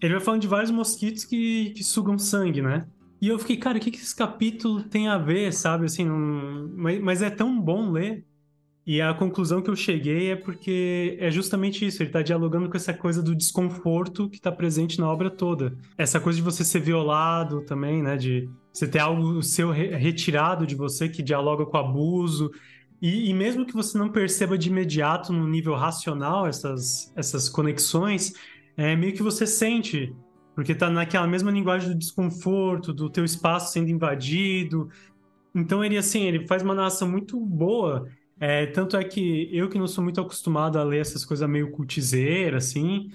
ele 0.01 0.15
vai 0.15 0.23
falando 0.23 0.41
de 0.41 0.49
vários 0.49 0.71
mosquitos 0.71 1.25
que, 1.25 1.71
que 1.71 1.85
sugam 1.85 2.19
sangue, 2.19 2.63
né? 2.63 2.87
E 3.21 3.29
eu 3.29 3.39
fiquei, 3.39 3.57
cara, 3.57 3.79
o 3.79 3.81
que, 3.81 3.91
que 3.91 3.99
esse 3.99 4.15
capítulo 4.15 4.83
tem 4.83 5.09
a 5.09 5.17
ver, 5.17 5.53
sabe? 5.53 5.87
Assim, 5.87 6.09
um... 6.09 6.73
mas, 6.77 7.01
mas 7.01 7.23
é 7.23 7.31
tão 7.31 7.59
bom 7.59 7.91
ler. 7.91 8.25
E 8.87 9.01
a 9.01 9.15
conclusão 9.15 9.63
que 9.63 9.71
eu 9.71 9.77
cheguei 9.77 10.31
é 10.31 10.37
porque 10.37 11.17
é 11.19 11.31
justamente 11.31 11.87
isso, 11.87 12.03
ele 12.03 12.11
está 12.11 12.21
dialogando 12.21 12.69
com 12.69 12.77
essa 12.77 12.93
coisa 12.93 13.23
do 13.23 13.35
desconforto 13.35 14.29
que 14.29 14.37
está 14.37 14.53
presente 14.53 15.01
na 15.01 15.11
obra 15.11 15.31
toda. 15.31 15.75
Essa 15.97 16.21
coisa 16.21 16.37
de 16.37 16.43
você 16.43 16.63
ser 16.63 16.81
violado 16.81 17.63
também, 17.63 18.03
né? 18.03 18.19
De 18.19 18.47
você 18.71 18.87
ter 18.87 18.99
algo 18.99 19.43
seu 19.43 19.71
retirado 19.71 20.67
de 20.67 20.75
você 20.75 21.09
que 21.09 21.23
dialoga 21.23 21.65
com 21.65 21.79
o 21.79 21.81
abuso. 21.81 22.51
E, 23.01 23.31
e 23.31 23.33
mesmo 23.33 23.65
que 23.65 23.73
você 23.73 23.97
não 23.97 24.11
perceba 24.11 24.59
de 24.59 24.69
imediato 24.69 25.33
no 25.33 25.49
nível 25.49 25.75
racional 25.75 26.47
essas, 26.47 27.11
essas 27.17 27.49
conexões, 27.49 28.35
é 28.77 28.97
meio 28.97 29.13
que 29.13 29.23
você 29.23 29.47
sente, 29.47 30.15
porque 30.55 30.75
tá 30.75 30.91
naquela 30.91 31.27
mesma 31.27 31.51
linguagem 31.51 31.91
do 31.91 31.99
desconforto, 31.99 32.93
do 32.93 33.11
teu 33.11 33.25
espaço 33.25 33.73
sendo 33.73 33.91
invadido. 33.91 34.89
Então 35.55 35.85
ele 35.85 35.97
assim, 35.97 36.23
ele 36.25 36.47
faz 36.47 36.63
uma 36.63 36.75
narração 36.75 37.09
muito 37.09 37.39
boa. 37.41 38.09
É, 38.39 38.67
tanto 38.67 38.97
é 38.97 39.05
que 39.05 39.49
eu 39.53 39.69
que 39.69 39.79
não 39.79 39.87
sou 39.87 40.03
muito 40.03 40.21
acostumado 40.21 40.79
a 40.79 40.83
ler 40.83 41.01
essas 41.01 41.25
coisas 41.25 41.49
meio 41.49 41.71
cultizeiras, 41.71 42.67
assim, 42.67 43.11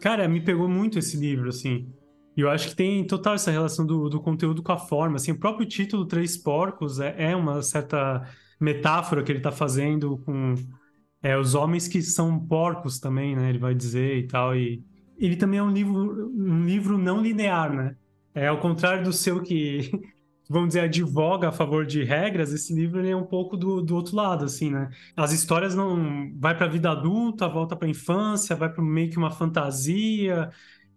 cara, 0.00 0.28
me 0.28 0.40
pegou 0.40 0.68
muito 0.68 0.98
esse 0.98 1.16
livro, 1.16 1.48
assim. 1.48 1.88
E 2.36 2.40
eu 2.40 2.50
acho 2.50 2.68
que 2.68 2.76
tem 2.76 3.04
total 3.04 3.34
essa 3.34 3.50
relação 3.50 3.86
do, 3.86 4.08
do 4.08 4.20
conteúdo 4.20 4.62
com 4.62 4.72
a 4.72 4.78
forma, 4.78 5.16
assim, 5.16 5.32
o 5.32 5.38
próprio 5.38 5.66
título 5.66 6.06
Três 6.06 6.36
Porcos 6.36 7.00
é, 7.00 7.14
é 7.30 7.36
uma 7.36 7.62
certa 7.62 8.28
metáfora 8.60 9.22
que 9.22 9.30
ele 9.32 9.38
está 9.38 9.52
fazendo 9.52 10.18
com 10.18 10.54
é, 11.22 11.36
os 11.36 11.54
homens 11.54 11.88
que 11.88 12.00
são 12.02 12.38
porcos 12.46 12.98
também, 13.00 13.34
né? 13.36 13.48
Ele 13.50 13.58
vai 13.58 13.74
dizer 13.74 14.18
e 14.18 14.26
tal. 14.26 14.56
E 14.56 14.84
ele 15.18 15.36
também 15.36 15.58
é 15.58 15.62
um 15.62 15.70
livro, 15.70 16.30
um 16.34 16.64
livro 16.64 16.96
não 16.96 17.20
linear, 17.20 17.74
né? 17.74 17.96
É 18.34 18.46
ao 18.48 18.60
contrário 18.60 19.04
do 19.04 19.12
seu 19.12 19.42
que, 19.42 19.90
vamos 20.48 20.68
dizer, 20.68 20.80
advoga 20.80 21.48
a 21.48 21.52
favor 21.52 21.84
de 21.84 22.04
regras, 22.04 22.52
esse 22.52 22.72
livro 22.74 23.04
é 23.06 23.16
um 23.16 23.24
pouco 23.26 23.56
do, 23.56 23.82
do 23.82 23.96
outro 23.96 24.16
lado, 24.16 24.44
assim, 24.44 24.70
né? 24.70 24.90
As 25.16 25.32
histórias 25.32 25.74
não... 25.74 26.32
Vai 26.38 26.56
para 26.56 26.66
a 26.66 26.68
vida 26.68 26.90
adulta, 26.90 27.48
volta 27.48 27.74
para 27.76 27.88
a 27.88 27.90
infância, 27.90 28.54
vai 28.56 28.72
para 28.72 28.82
meio 28.82 29.10
que 29.10 29.18
uma 29.18 29.30
fantasia. 29.30 30.50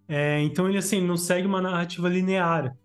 É, 0.07 0.41
então 0.41 0.67
ele, 0.69 0.77
assim, 0.77 1.01
não 1.01 1.17
segue 1.17 1.47
uma 1.47 1.61
narrativa 1.61 2.07
linear. 2.09 2.75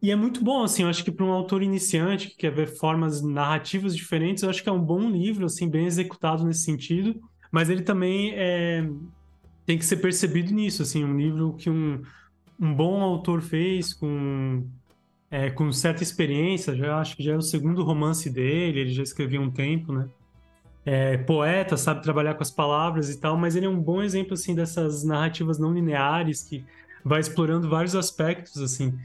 E 0.00 0.12
é 0.12 0.16
muito 0.16 0.44
bom, 0.44 0.62
assim, 0.62 0.84
eu 0.84 0.88
acho 0.88 1.02
que 1.02 1.10
para 1.10 1.24
um 1.24 1.32
autor 1.32 1.62
iniciante 1.62 2.28
que 2.28 2.36
quer 2.36 2.52
ver 2.52 2.68
formas 2.68 3.20
narrativas 3.20 3.96
diferentes, 3.96 4.44
eu 4.44 4.50
acho 4.50 4.62
que 4.62 4.68
é 4.68 4.72
um 4.72 4.80
bom 4.80 5.10
livro, 5.10 5.46
assim, 5.46 5.68
bem 5.68 5.86
executado 5.86 6.44
nesse 6.44 6.60
sentido. 6.60 7.20
Mas 7.50 7.68
ele 7.68 7.82
também 7.82 8.32
é, 8.34 8.88
tem 9.66 9.76
que 9.76 9.84
ser 9.84 9.96
percebido 9.96 10.52
nisso, 10.52 10.82
assim, 10.82 11.04
um 11.04 11.16
livro 11.16 11.54
que 11.54 11.68
um, 11.68 12.02
um 12.60 12.72
bom 12.72 13.02
autor 13.02 13.42
fez 13.42 13.92
com, 13.92 14.66
é, 15.30 15.50
com 15.50 15.72
certa 15.72 16.02
experiência, 16.02 16.76
já 16.76 16.98
acho 16.98 17.16
que 17.16 17.22
já 17.22 17.32
é 17.32 17.36
o 17.36 17.42
segundo 17.42 17.82
romance 17.82 18.30
dele, 18.30 18.80
ele 18.80 18.92
já 18.92 19.02
escreveu 19.02 19.42
um 19.42 19.50
tempo, 19.50 19.92
né? 19.92 20.08
É, 20.86 21.18
poeta, 21.18 21.76
sabe 21.76 22.02
trabalhar 22.02 22.34
com 22.34 22.42
as 22.42 22.50
palavras 22.50 23.10
e 23.10 23.20
tal, 23.20 23.36
mas 23.36 23.56
ele 23.56 23.66
é 23.66 23.68
um 23.68 23.80
bom 23.80 24.00
exemplo, 24.00 24.34
assim, 24.34 24.54
dessas 24.54 25.04
narrativas 25.04 25.58
não 25.58 25.72
lineares 25.72 26.42
que 26.44 26.64
vai 27.04 27.20
explorando 27.20 27.68
vários 27.68 27.94
aspectos, 27.94 28.62
assim. 28.62 28.98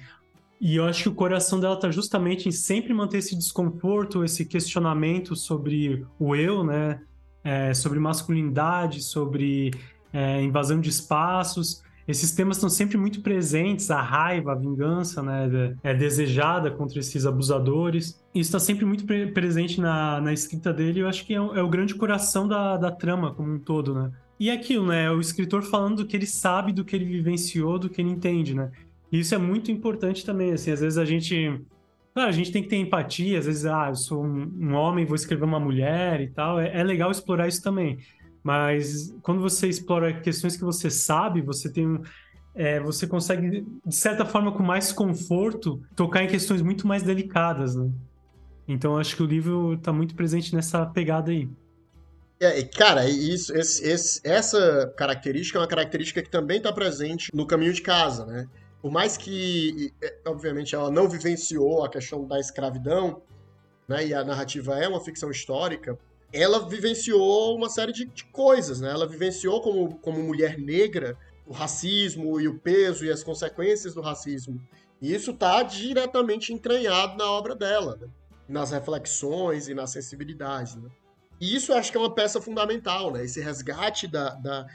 E 0.65 0.77
eu 0.77 0.85
acho 0.85 1.03
que 1.03 1.09
o 1.09 1.13
coração 1.13 1.59
dela 1.59 1.75
tá 1.75 1.91
justamente 1.91 2.47
em 2.47 2.51
sempre 2.53 2.93
manter 2.93 3.17
esse 3.17 3.35
desconforto, 3.35 4.23
esse 4.23 4.45
questionamento 4.45 5.35
sobre 5.35 6.05
o 6.17 6.33
eu, 6.33 6.63
né? 6.63 7.01
É, 7.43 7.73
sobre 7.73 7.99
masculinidade, 7.99 9.03
sobre 9.03 9.71
é, 10.13 10.41
invasão 10.41 10.79
de 10.79 10.87
espaços. 10.87 11.83
Esses 12.07 12.31
temas 12.31 12.55
estão 12.55 12.69
sempre 12.69 12.95
muito 12.95 13.19
presentes, 13.19 13.91
a 13.91 14.01
raiva, 14.01 14.53
a 14.53 14.55
vingança, 14.55 15.21
né, 15.21 15.75
é 15.83 15.93
desejada 15.93 16.71
contra 16.71 16.99
esses 16.99 17.25
abusadores. 17.25 18.23
Isso 18.33 18.47
está 18.47 18.59
sempre 18.59 18.85
muito 18.85 19.05
pre 19.05 19.33
presente 19.33 19.81
na, 19.81 20.21
na 20.21 20.31
escrita 20.31 20.71
dele. 20.71 21.01
Eu 21.01 21.09
acho 21.09 21.25
que 21.25 21.33
é, 21.33 21.37
é 21.37 21.61
o 21.61 21.69
grande 21.69 21.93
coração 21.93 22.47
da, 22.47 22.77
da 22.77 22.89
trama 22.89 23.33
como 23.33 23.53
um 23.53 23.59
todo, 23.59 23.93
né? 23.93 24.11
E 24.39 24.49
é 24.49 24.53
aquilo, 24.53 24.87
né? 24.87 25.11
O 25.11 25.19
escritor 25.19 25.61
falando 25.63 25.97
do 25.97 26.05
que 26.05 26.15
ele 26.15 26.25
sabe, 26.25 26.71
do 26.71 26.85
que 26.85 26.95
ele 26.95 27.05
vivenciou, 27.05 27.77
do 27.77 27.89
que 27.89 27.99
ele 28.01 28.11
entende, 28.11 28.53
né? 28.53 28.71
Isso 29.13 29.35
é 29.35 29.37
muito 29.37 29.71
importante 29.71 30.25
também, 30.25 30.53
assim, 30.53 30.71
às 30.71 30.81
vezes 30.81 30.97
a 30.97 31.05
gente... 31.05 31.61
Claro, 32.13 32.29
a 32.29 32.33
gente 32.33 32.51
tem 32.51 32.61
que 32.61 32.69
ter 32.69 32.77
empatia, 32.77 33.39
às 33.39 33.45
vezes, 33.45 33.65
ah, 33.65 33.87
eu 33.89 33.95
sou 33.95 34.23
um, 34.23 34.51
um 34.59 34.73
homem, 34.73 35.05
vou 35.05 35.15
escrever 35.15 35.45
uma 35.45 35.59
mulher 35.59 36.21
e 36.21 36.27
tal. 36.27 36.59
É, 36.59 36.79
é 36.79 36.83
legal 36.83 37.09
explorar 37.09 37.47
isso 37.47 37.61
também. 37.61 37.97
Mas 38.43 39.15
quando 39.23 39.41
você 39.41 39.67
explora 39.67 40.13
questões 40.13 40.55
que 40.55 40.63
você 40.63 40.89
sabe, 40.89 41.41
você 41.41 41.71
tem 41.71 41.99
é, 42.55 42.79
você 42.79 43.07
consegue, 43.07 43.65
de 43.85 43.95
certa 43.95 44.25
forma, 44.25 44.51
com 44.51 44.61
mais 44.61 44.91
conforto, 44.91 45.81
tocar 45.95 46.23
em 46.23 46.27
questões 46.27 46.61
muito 46.61 46.87
mais 46.87 47.01
delicadas, 47.01 47.75
né? 47.75 47.89
Então 48.67 48.97
acho 48.97 49.15
que 49.15 49.23
o 49.23 49.25
livro 49.25 49.73
está 49.73 49.91
muito 49.91 50.13
presente 50.13 50.53
nessa 50.55 50.85
pegada 50.85 51.31
aí. 51.31 51.49
É, 52.39 52.61
cara, 52.63 53.07
isso, 53.07 53.55
esse, 53.55 53.83
esse, 53.87 54.21
essa 54.23 54.93
característica 54.97 55.57
é 55.57 55.61
uma 55.61 55.67
característica 55.67 56.21
que 56.21 56.29
também 56.29 56.57
está 56.57 56.71
presente 56.71 57.29
no 57.33 57.47
caminho 57.47 57.73
de 57.73 57.81
casa, 57.81 58.25
né? 58.25 58.47
Por 58.83 58.91
mais 58.91 59.15
que, 59.15 59.93
é, 60.01 60.19
obviamente, 60.27 60.75
ela 60.75 60.91
não 60.91 61.07
vivenciou 61.07 61.85
a 61.85 61.89
questão 61.89 62.27
da 62.27 62.37
escravidão, 62.37 63.21
né? 63.87 64.07
E 64.07 64.13
a 64.13 64.25
narrativa 64.25 64.77
é 64.77 64.85
uma 64.85 64.99
ficção 64.99 65.31
histórica, 65.31 65.97
ela 66.33 66.67
vivenciou 66.67 67.55
uma 67.55 67.69
série 67.69 67.93
de, 67.93 68.03
de, 68.03 68.25
coisas, 68.25 68.81
né? 68.81 68.91
Ela 68.91 69.07
vivenciou 69.07 69.61
como, 69.61 69.95
como 69.99 70.21
mulher 70.21 70.57
negra 70.57 71.17
o 71.47 71.53
racismo 71.53 72.41
e 72.41 72.47
o 72.49 72.59
peso 72.59 73.05
e 73.05 73.09
as 73.09 73.23
consequências 73.23 73.93
do 73.93 74.01
racismo. 74.01 74.61
E 75.01 75.15
isso 75.15 75.31
está 75.31 75.63
diretamente 75.63 76.51
entranhado 76.51 77.17
na 77.17 77.31
obra 77.31 77.55
dela, 77.55 77.97
né? 78.01 78.09
nas 78.49 78.71
reflexões 78.71 79.69
e 79.69 79.73
nas 79.73 79.91
sensibilidades. 79.91 80.75
Né? 80.75 80.89
E 81.39 81.55
isso 81.55 81.71
eu 81.71 81.77
acho 81.77 81.89
que 81.89 81.97
é 81.97 82.01
uma 82.01 82.13
peça 82.13 82.41
fundamental, 82.41 83.13
né? 83.13 83.23
Esse 83.23 83.39
resgate 83.39 84.09
da, 84.09 84.31
da, 84.35 84.67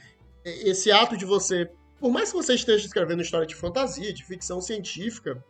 esse 0.42 0.90
ato 0.90 1.14
de 1.14 1.26
você 1.26 1.70
por 2.00 2.10
mais 2.10 2.30
que 2.30 2.36
você 2.36 2.54
esteja 2.54 2.86
escrevendo 2.86 3.22
história 3.22 3.46
de 3.46 3.54
fantasia, 3.54 4.12
de 4.12 4.24
ficção 4.24 4.60
científica, 4.60 5.42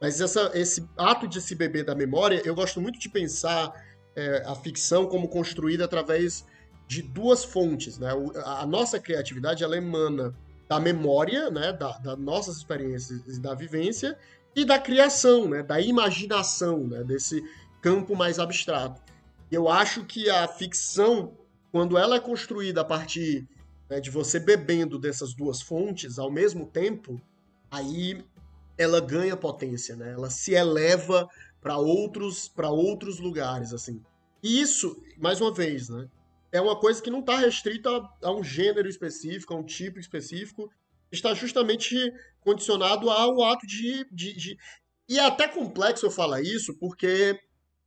mas 0.00 0.20
essa, 0.20 0.50
esse 0.54 0.88
ato 0.96 1.28
de 1.28 1.40
se 1.40 1.54
beber 1.54 1.84
da 1.84 1.94
memória, 1.94 2.40
eu 2.44 2.54
gosto 2.54 2.80
muito 2.80 2.98
de 2.98 3.08
pensar 3.08 3.72
é, 4.16 4.42
a 4.46 4.54
ficção 4.54 5.06
como 5.06 5.28
construída 5.28 5.84
através 5.84 6.46
de 6.86 7.02
duas 7.02 7.44
fontes, 7.44 7.98
né? 7.98 8.08
A 8.44 8.66
nossa 8.66 8.98
criatividade 8.98 9.62
ela 9.62 9.76
emana 9.76 10.34
da 10.68 10.80
memória, 10.80 11.50
né? 11.50 11.72
Da, 11.72 11.98
das 11.98 12.18
nossas 12.18 12.56
experiências 12.56 13.20
e 13.26 13.40
da 13.40 13.54
vivência 13.54 14.18
e 14.56 14.64
da 14.64 14.78
criação, 14.78 15.48
né? 15.48 15.62
Da 15.62 15.80
imaginação, 15.80 16.86
né? 16.86 17.04
Desse 17.04 17.44
campo 17.80 18.16
mais 18.16 18.38
abstrato. 18.38 19.00
Eu 19.52 19.68
acho 19.68 20.04
que 20.04 20.30
a 20.30 20.48
ficção, 20.48 21.36
quando 21.70 21.98
ela 21.98 22.16
é 22.16 22.20
construída 22.20 22.80
a 22.80 22.84
partir 22.84 23.46
né, 23.90 24.00
de 24.00 24.08
você 24.08 24.38
bebendo 24.38 24.98
dessas 24.98 25.34
duas 25.34 25.60
fontes 25.60 26.16
ao 26.18 26.30
mesmo 26.30 26.64
tempo, 26.64 27.20
aí 27.68 28.24
ela 28.78 29.00
ganha 29.00 29.36
potência, 29.36 29.96
né? 29.96 30.12
Ela 30.12 30.30
se 30.30 30.54
eleva 30.54 31.28
para 31.60 31.76
outros 31.76 32.48
para 32.48 32.70
outros 32.70 33.18
lugares, 33.18 33.74
assim. 33.74 34.00
E 34.42 34.60
isso, 34.60 35.02
mais 35.18 35.40
uma 35.40 35.52
vez, 35.52 35.88
né? 35.88 36.08
É 36.52 36.60
uma 36.60 36.78
coisa 36.78 37.02
que 37.02 37.10
não 37.10 37.20
está 37.20 37.36
restrita 37.36 37.90
a, 37.90 38.28
a 38.28 38.32
um 38.32 38.42
gênero 38.42 38.88
específico, 38.88 39.52
a 39.52 39.56
um 39.56 39.64
tipo 39.64 39.98
específico, 39.98 40.70
está 41.10 41.34
justamente 41.34 42.12
condicionado 42.40 43.10
ao 43.10 43.42
ato 43.42 43.66
de, 43.66 44.06
de, 44.10 44.32
de... 44.32 44.58
E 45.08 45.18
é 45.18 45.26
até 45.26 45.48
complexo 45.48 46.06
eu 46.06 46.10
falar 46.10 46.40
isso, 46.40 46.74
porque 46.78 47.38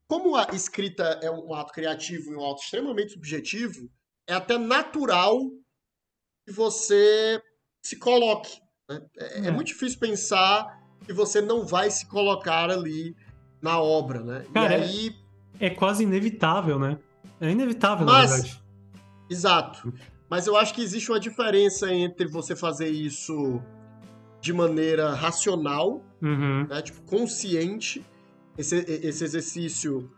como 0.08 0.36
a 0.36 0.48
escrita 0.54 1.04
é 1.24 1.32
um 1.32 1.54
ato 1.54 1.74
criativo 1.74 2.32
e 2.32 2.36
um 2.36 2.52
ato 2.52 2.62
extremamente 2.62 3.14
subjetivo, 3.14 3.90
é 4.28 4.34
até 4.34 4.58
natural 4.58 5.40
que 6.46 6.52
você 6.52 7.42
se 7.82 7.98
coloque. 7.98 8.60
Né? 8.90 9.02
É, 9.18 9.40
é, 9.40 9.48
é, 9.48 9.52
muito 9.52 9.68
difícil 9.68 10.00
pensar 10.00 10.80
que 11.06 11.14
você 11.14 11.42
não 11.42 11.66
vai 11.66 11.90
se 11.90 12.06
colocar 12.06 12.70
ali 12.70 13.16
na 13.62 13.80
obra, 13.80 14.22
né? 14.22 14.46
Cara, 14.54 14.78
e 14.78 14.84
aí... 14.84 15.16
é, 15.60 15.68
é 15.68 15.70
quase 15.70 16.04
inevitável, 16.04 16.80
né? 16.80 16.98
É 17.40 17.50
inevitável, 17.50 18.06
Mas, 18.06 18.30
na 18.30 18.36
verdade. 18.36 18.64
Exato. 19.30 19.94
Mas 20.30 20.48
eu 20.48 20.58
acho 20.58 20.74
que 20.74 20.82
existe 20.82 21.12
uma 21.12 21.20
diferença 21.20 21.94
entre 21.94 22.28
você 22.28 22.56
fazer 22.56 22.90
isso 22.90 23.62
de 24.42 24.52
maneira 24.52 25.14
racional, 25.14 26.04
uhum. 26.22 26.68
né? 26.68 26.82
tipo, 26.82 27.02
consciente, 27.04 28.06
esse, 28.58 28.76
esse 28.78 29.24
exercício 29.24 30.12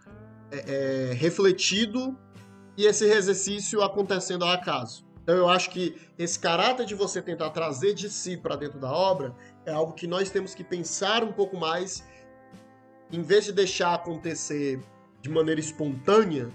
é, 0.52 1.10
é, 1.12 1.14
refletido 1.14 2.18
e 2.78 2.86
esse 2.86 3.06
exercício 3.06 3.82
acontecendo 3.82 4.44
ao 4.44 4.52
acaso. 4.52 5.05
Então 5.26 5.36
eu 5.36 5.50
acho 5.50 5.72
que 5.72 5.96
esse 6.20 6.38
caráter 6.38 6.86
de 6.86 6.94
você 6.94 7.20
tentar 7.20 7.50
trazer 7.50 7.96
de 7.96 8.12
si 8.12 8.38
para 8.38 8.56
dentro 8.56 8.80
da 8.80 8.92
obra 8.92 9.36
é 9.66 9.72
algo 9.74 9.94
que 9.94 10.06
nós 10.06 10.30
temos 10.30 10.54
que 10.54 10.64
pensar 10.64 11.24
um 11.24 11.32
pouco 11.32 11.58
mais, 11.58 12.08
em 13.12 13.24
vez 13.24 13.44
de 13.44 13.52
deixar 13.52 13.96
acontecer 13.96 14.80
de 15.24 15.30
maneira 15.32 15.60
espontânea, 15.60 16.48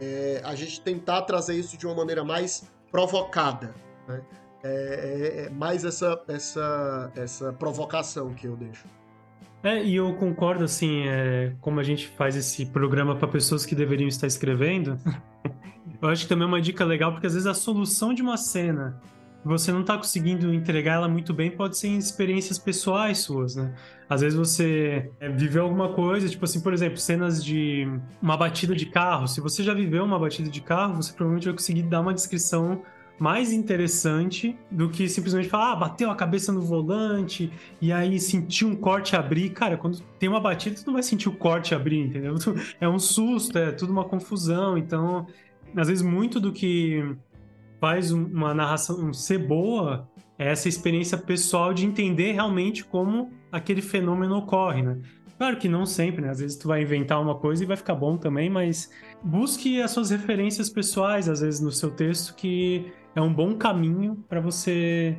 é, 0.00 0.40
a 0.44 0.54
gente 0.54 0.80
tentar 0.80 1.22
trazer 1.22 1.56
isso 1.56 1.76
de 1.76 1.86
uma 1.86 1.94
maneira 1.96 2.22
mais 2.22 2.70
provocada. 2.88 3.74
Né? 4.06 4.22
É, 4.62 4.68
é, 4.68 5.44
é 5.46 5.50
mais 5.50 5.84
essa, 5.84 6.22
essa, 6.28 7.12
essa 7.16 7.52
provocação 7.52 8.32
que 8.32 8.46
eu 8.46 8.56
deixo. 8.56 8.86
É, 9.64 9.82
e 9.82 9.96
eu 9.96 10.14
concordo, 10.14 10.62
assim, 10.62 11.08
é, 11.08 11.52
como 11.60 11.80
a 11.80 11.82
gente 11.82 12.06
faz 12.06 12.36
esse 12.36 12.64
programa 12.66 13.16
para 13.16 13.26
pessoas 13.26 13.66
que 13.66 13.74
deveriam 13.74 14.06
estar 14.06 14.28
escrevendo, 14.28 14.96
eu 16.00 16.08
acho 16.08 16.22
que 16.22 16.28
também 16.28 16.44
é 16.44 16.48
uma 16.48 16.60
dica 16.60 16.84
legal, 16.84 17.12
porque 17.12 17.26
às 17.26 17.34
vezes 17.34 17.46
a 17.46 17.54
solução 17.54 18.14
de 18.14 18.22
uma 18.22 18.36
cena 18.36 19.00
você 19.44 19.72
não 19.72 19.80
está 19.80 19.96
conseguindo 19.96 20.52
entregar 20.52 20.94
ela 20.94 21.08
muito 21.08 21.32
bem, 21.32 21.50
pode 21.50 21.78
ser 21.78 21.88
em 21.88 21.96
experiências 21.96 22.58
pessoais 22.58 23.18
suas, 23.18 23.54
né? 23.54 23.74
Às 24.08 24.20
vezes 24.20 24.38
você 24.38 25.10
é, 25.20 25.28
viveu 25.28 25.62
alguma 25.62 25.92
coisa, 25.92 26.28
tipo 26.28 26.44
assim, 26.44 26.60
por 26.60 26.72
exemplo, 26.72 26.98
cenas 26.98 27.42
de 27.42 27.88
uma 28.20 28.36
batida 28.36 28.74
de 28.74 28.86
carro. 28.86 29.26
Se 29.28 29.40
você 29.40 29.62
já 29.62 29.72
viveu 29.72 30.04
uma 30.04 30.18
batida 30.18 30.50
de 30.50 30.60
carro, 30.60 30.96
você 30.96 31.12
provavelmente 31.12 31.44
vai 31.44 31.54
conseguir 31.54 31.82
dar 31.82 32.00
uma 32.00 32.12
descrição 32.12 32.82
mais 33.18 33.52
interessante 33.52 34.56
do 34.70 34.88
que 34.88 35.08
simplesmente 35.08 35.48
falar, 35.48 35.72
ah, 35.72 35.76
bateu 35.76 36.10
a 36.10 36.14
cabeça 36.14 36.52
no 36.52 36.60
volante 36.60 37.50
e 37.80 37.90
aí 37.90 38.18
sentiu 38.20 38.68
um 38.68 38.76
corte 38.76 39.16
abrir. 39.16 39.50
Cara, 39.50 39.76
quando 39.76 40.00
tem 40.18 40.28
uma 40.28 40.40
batida, 40.40 40.76
tu 40.76 40.86
não 40.86 40.94
vai 40.94 41.02
sentir 41.02 41.28
o 41.28 41.32
corte 41.32 41.74
abrir, 41.74 42.00
entendeu? 42.00 42.34
É 42.80 42.88
um 42.88 42.98
susto, 42.98 43.58
é 43.58 43.72
tudo 43.72 43.92
uma 43.92 44.04
confusão. 44.04 44.78
Então, 44.78 45.26
às 45.76 45.88
vezes, 45.88 46.02
muito 46.02 46.40
do 46.40 46.52
que 46.52 47.16
faz 47.80 48.10
uma 48.10 48.52
narração 48.52 49.12
ser 49.12 49.38
boa 49.38 50.08
é 50.38 50.50
essa 50.50 50.68
experiência 50.68 51.18
pessoal 51.18 51.74
de 51.74 51.84
entender 51.84 52.32
realmente 52.32 52.84
como 52.84 53.32
aquele 53.50 53.82
fenômeno 53.82 54.36
ocorre, 54.36 54.82
né? 54.82 55.00
Claro 55.36 55.56
que 55.56 55.68
não 55.68 55.86
sempre, 55.86 56.22
né? 56.22 56.30
Às 56.30 56.40
vezes 56.40 56.56
tu 56.56 56.66
vai 56.66 56.82
inventar 56.82 57.20
uma 57.20 57.36
coisa 57.36 57.62
e 57.62 57.66
vai 57.66 57.76
ficar 57.76 57.94
bom 57.94 58.16
também, 58.16 58.50
mas 58.50 58.90
busque 59.22 59.80
as 59.80 59.92
suas 59.92 60.10
referências 60.10 60.68
pessoais, 60.68 61.28
às 61.28 61.40
vezes, 61.40 61.60
no 61.60 61.70
seu 61.70 61.90
texto, 61.90 62.34
que 62.34 62.92
é 63.14 63.20
um 63.20 63.32
bom 63.32 63.54
caminho 63.56 64.24
para 64.28 64.40
você 64.40 65.16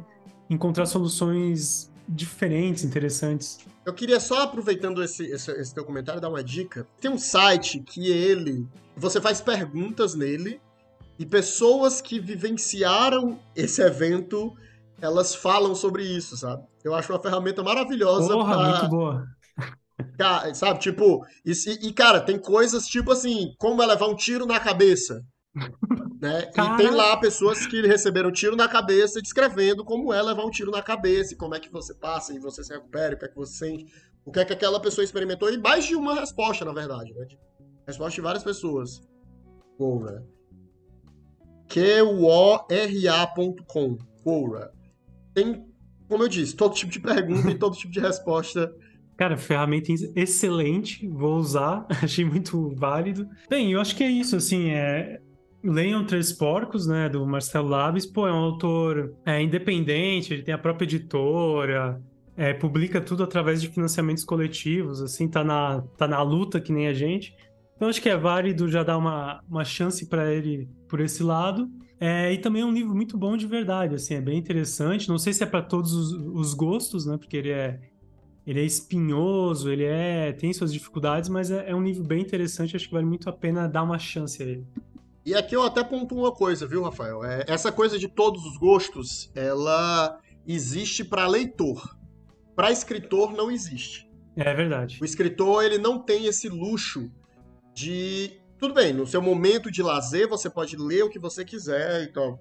encontrar 0.49 0.85
soluções 0.85 1.89
diferentes, 2.09 2.83
interessantes. 2.83 3.59
Eu 3.85 3.93
queria 3.93 4.19
só, 4.19 4.43
aproveitando 4.43 5.03
esse, 5.03 5.25
esse, 5.25 5.51
esse 5.51 5.73
teu 5.73 5.85
comentário, 5.85 6.19
dar 6.19 6.29
uma 6.29 6.43
dica. 6.43 6.87
Tem 6.99 7.11
um 7.11 7.17
site 7.17 7.79
que 7.79 8.11
ele. 8.11 8.67
Você 8.97 9.21
faz 9.21 9.39
perguntas 9.39 10.15
nele 10.15 10.59
e 11.17 11.25
pessoas 11.25 12.01
que 12.01 12.19
vivenciaram 12.19 13.39
esse 13.55 13.81
evento 13.81 14.53
elas 15.01 15.33
falam 15.33 15.73
sobre 15.73 16.03
isso, 16.03 16.35
sabe? 16.35 16.63
Eu 16.83 16.93
acho 16.93 17.11
uma 17.11 17.21
ferramenta 17.21 17.63
maravilhosa. 17.63 18.33
Porra, 18.33 18.57
pra... 18.57 18.69
muito 18.69 18.89
boa. 18.89 19.25
sabe, 20.53 20.79
tipo, 20.79 21.25
e, 21.45 21.53
e, 21.87 21.93
cara, 21.93 22.19
tem 22.19 22.37
coisas 22.37 22.85
tipo 22.85 23.11
assim, 23.11 23.53
como 23.57 23.81
é 23.81 23.85
levar 23.85 24.07
um 24.07 24.15
tiro 24.15 24.45
na 24.45 24.59
cabeça. 24.59 25.23
né? 26.19 26.51
E 26.51 26.77
tem 26.77 26.91
lá 26.91 27.15
pessoas 27.17 27.65
que 27.65 27.81
receberam 27.81 28.31
tiro 28.31 28.55
na 28.55 28.67
cabeça 28.67 29.21
descrevendo 29.21 29.85
como 29.85 30.13
é 30.13 30.21
levar 30.21 30.45
um 30.45 30.49
tiro 30.49 30.71
na 30.71 30.81
cabeça, 30.81 31.33
e 31.33 31.37
como 31.37 31.55
é 31.55 31.59
que 31.59 31.71
você 31.71 31.93
passa 31.93 32.33
e 32.33 32.39
você 32.39 32.63
se 32.63 32.73
recupera, 32.73 33.15
o 33.15 33.17
que 33.17 33.25
é 33.25 33.27
que 33.27 33.35
você 33.35 33.53
sente, 33.53 33.85
o 34.25 34.31
que 34.31 34.39
é 34.39 34.45
que 34.45 34.53
aquela 34.53 34.79
pessoa 34.81 35.03
experimentou, 35.03 35.51
e 35.51 35.57
mais 35.57 35.85
de 35.85 35.95
uma 35.95 36.13
resposta, 36.19 36.65
na 36.65 36.73
verdade, 36.73 37.13
né? 37.13 37.25
Resposta 37.87 38.15
de 38.15 38.21
várias 38.21 38.43
pessoas. 38.43 39.01
Quora. 39.77 40.25
Q-O-R-A.com. 41.69 42.77
Quora. 44.23 44.71
Tem, 45.33 45.65
como 46.07 46.23
eu 46.23 46.27
disse, 46.27 46.55
todo 46.55 46.75
tipo 46.75 46.91
de 46.91 46.99
pergunta 46.99 47.49
e 47.49 47.57
todo 47.57 47.75
tipo 47.77 47.93
de 47.93 47.99
resposta 47.99 48.71
Cara, 49.19 49.35
ferramenta 49.35 49.91
excelente, 50.15 51.05
vou 51.05 51.35
usar, 51.35 51.85
achei 52.01 52.23
muito 52.23 52.73
válido. 52.73 53.27
Bem, 53.49 53.73
eu 53.73 53.81
acho 53.81 53.93
que 53.93 54.01
é 54.01 54.09
isso, 54.09 54.37
assim, 54.37 54.69
é... 54.69 55.19
Leiam 55.63 56.05
Três 56.05 56.31
Porcos, 56.31 56.87
né, 56.87 57.09
do 57.09 57.25
Marcelo 57.25 57.67
Labes, 57.67 58.05
pô, 58.05 58.27
é 58.27 58.31
um 58.31 58.37
autor 58.37 59.13
é, 59.25 59.41
independente, 59.41 60.33
ele 60.33 60.43
tem 60.43 60.53
a 60.53 60.57
própria 60.57 60.85
editora, 60.85 62.01
é, 62.37 62.53
publica 62.53 63.01
tudo 63.01 63.23
através 63.23 63.61
de 63.61 63.67
financiamentos 63.67 64.23
coletivos, 64.23 65.01
assim, 65.01 65.27
tá 65.27 65.43
na, 65.43 65.81
tá 65.97 66.07
na 66.07 66.21
luta 66.21 66.61
que 66.61 66.71
nem 66.71 66.87
a 66.87 66.93
gente. 66.93 67.35
Então 67.75 67.89
acho 67.89 68.01
que 68.01 68.09
é 68.09 68.15
válido 68.15 68.69
já 68.69 68.83
dar 68.83 68.97
uma, 68.97 69.41
uma 69.49 69.65
chance 69.65 70.07
para 70.07 70.33
ele 70.33 70.69
por 70.87 71.01
esse 71.01 71.21
lado. 71.23 71.69
É, 71.99 72.31
e 72.31 72.37
também 72.37 72.61
é 72.61 72.65
um 72.65 72.71
livro 72.71 72.95
muito 72.95 73.17
bom 73.17 73.35
de 73.35 73.45
verdade, 73.45 73.95
assim, 73.95 74.13
é 74.13 74.21
bem 74.21 74.37
interessante. 74.37 75.09
Não 75.09 75.17
sei 75.17 75.33
se 75.33 75.43
é 75.43 75.45
para 75.45 75.61
todos 75.61 75.91
os, 75.93 76.13
os, 76.13 76.53
gostos, 76.53 77.05
né, 77.05 77.17
porque 77.17 77.35
ele 77.35 77.51
é 77.51 77.79
ele 78.47 78.61
é 78.61 78.63
espinhoso, 78.63 79.69
ele 79.69 79.83
é 79.83 80.31
tem 80.31 80.51
suas 80.53 80.71
dificuldades, 80.71 81.29
mas 81.29 81.51
é, 81.51 81.69
é, 81.69 81.75
um 81.75 81.83
livro 81.83 82.03
bem 82.03 82.21
interessante, 82.21 82.75
acho 82.75 82.87
que 82.87 82.93
vale 82.93 83.05
muito 83.05 83.29
a 83.29 83.33
pena 83.33 83.67
dar 83.67 83.83
uma 83.83 83.99
chance 83.99 84.41
a 84.41 84.45
ele. 84.45 84.65
E 85.29 85.35
aqui 85.35 85.55
eu 85.55 85.61
até 85.61 85.83
pontuo 85.83 86.21
uma 86.21 86.31
coisa, 86.31 86.65
viu, 86.65 86.81
Rafael? 86.81 87.23
É, 87.23 87.45
essa 87.47 87.71
coisa 87.71 87.99
de 87.99 88.07
todos 88.07 88.43
os 88.47 88.57
gostos, 88.57 89.31
ela 89.35 90.19
existe 90.47 91.03
para 91.03 91.27
leitor. 91.27 91.95
Para 92.55 92.71
escritor 92.71 93.31
não 93.31 93.51
existe. 93.51 94.09
É 94.35 94.51
verdade. 94.55 94.97
O 94.99 95.05
escritor 95.05 95.63
ele 95.63 95.77
não 95.77 95.99
tem 95.99 96.25
esse 96.25 96.49
luxo 96.49 97.11
de 97.75 98.41
tudo 98.57 98.73
bem, 98.73 98.91
no 98.91 99.05
seu 99.05 99.21
momento 99.21 99.69
de 99.69 99.83
lazer 99.83 100.27
você 100.27 100.49
pode 100.49 100.75
ler 100.75 101.03
o 101.03 101.11
que 101.11 101.19
você 101.19 101.45
quiser, 101.45 102.05
então. 102.09 102.39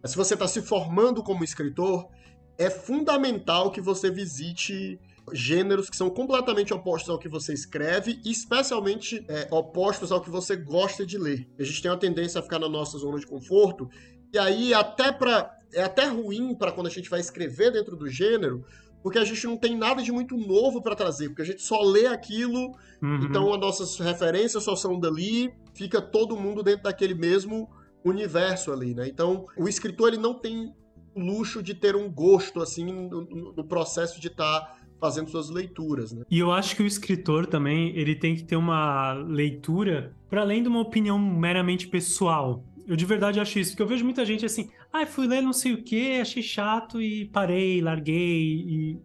Mas 0.00 0.12
se 0.12 0.16
você 0.16 0.32
está 0.32 0.48
se 0.48 0.62
formando 0.62 1.22
como 1.22 1.44
escritor, 1.44 2.08
é 2.56 2.70
fundamental 2.70 3.70
que 3.70 3.82
você 3.82 4.10
visite 4.10 4.98
gêneros 5.32 5.88
que 5.88 5.96
são 5.96 6.10
completamente 6.10 6.72
opostos 6.72 7.10
ao 7.10 7.18
que 7.18 7.28
você 7.28 7.52
escreve 7.52 8.20
e 8.24 8.30
especialmente 8.30 9.24
é, 9.28 9.48
opostos 9.50 10.12
ao 10.12 10.20
que 10.20 10.30
você 10.30 10.56
gosta 10.56 11.04
de 11.04 11.18
ler. 11.18 11.48
A 11.58 11.62
gente 11.62 11.82
tem 11.82 11.90
uma 11.90 11.96
tendência 11.96 12.38
a 12.38 12.42
ficar 12.42 12.58
na 12.58 12.68
nossa 12.68 12.98
zona 12.98 13.18
de 13.18 13.26
conforto 13.26 13.88
e 14.32 14.38
aí 14.38 14.74
até 14.74 15.12
para 15.12 15.56
é 15.72 15.82
até 15.82 16.06
ruim 16.06 16.54
para 16.54 16.72
quando 16.72 16.86
a 16.86 16.90
gente 16.90 17.10
vai 17.10 17.20
escrever 17.20 17.72
dentro 17.72 17.94
do 17.94 18.08
gênero, 18.08 18.64
porque 19.02 19.18
a 19.18 19.24
gente 19.24 19.46
não 19.46 19.56
tem 19.56 19.76
nada 19.76 20.02
de 20.02 20.10
muito 20.10 20.36
novo 20.36 20.82
para 20.82 20.94
trazer, 20.94 21.28
porque 21.28 21.42
a 21.42 21.44
gente 21.44 21.62
só 21.62 21.82
lê 21.82 22.06
aquilo, 22.06 22.74
uhum. 23.02 23.24
então 23.24 23.52
as 23.52 23.60
nossas 23.60 23.98
referências 23.98 24.64
só 24.64 24.74
são 24.74 24.98
dali, 24.98 25.52
fica 25.74 26.00
todo 26.00 26.36
mundo 26.36 26.62
dentro 26.62 26.84
daquele 26.84 27.14
mesmo 27.14 27.68
universo 28.04 28.72
ali, 28.72 28.94
né? 28.94 29.06
Então, 29.08 29.44
o 29.56 29.68
escritor 29.68 30.08
ele 30.08 30.16
não 30.16 30.34
tem 30.34 30.72
luxo 31.14 31.62
de 31.62 31.74
ter 31.74 31.96
um 31.96 32.10
gosto 32.10 32.60
assim 32.60 32.84
no, 32.84 33.52
no 33.52 33.64
processo 33.64 34.20
de 34.20 34.28
estar 34.28 34.60
tá 34.60 34.76
fazendo 35.00 35.30
suas 35.30 35.50
leituras, 35.50 36.12
né? 36.12 36.24
E 36.30 36.38
eu 36.38 36.52
acho 36.52 36.76
que 36.76 36.82
o 36.82 36.86
escritor 36.86 37.46
também, 37.46 37.96
ele 37.96 38.14
tem 38.14 38.34
que 38.34 38.44
ter 38.44 38.56
uma 38.56 39.12
leitura 39.12 40.12
para 40.28 40.42
além 40.42 40.62
de 40.62 40.68
uma 40.68 40.80
opinião 40.80 41.18
meramente 41.18 41.88
pessoal. 41.88 42.64
Eu 42.86 42.96
de 42.96 43.04
verdade 43.04 43.38
acho 43.40 43.58
isso, 43.58 43.72
porque 43.72 43.82
eu 43.82 43.86
vejo 43.86 44.04
muita 44.04 44.24
gente 44.24 44.44
assim, 44.44 44.70
ah, 44.92 45.06
fui 45.06 45.26
ler 45.26 45.42
não 45.42 45.52
sei 45.52 45.74
o 45.74 45.82
que, 45.82 46.20
achei 46.20 46.42
chato 46.42 47.00
e 47.00 47.26
parei, 47.26 47.80
larguei 47.80 48.64
e... 48.66 48.98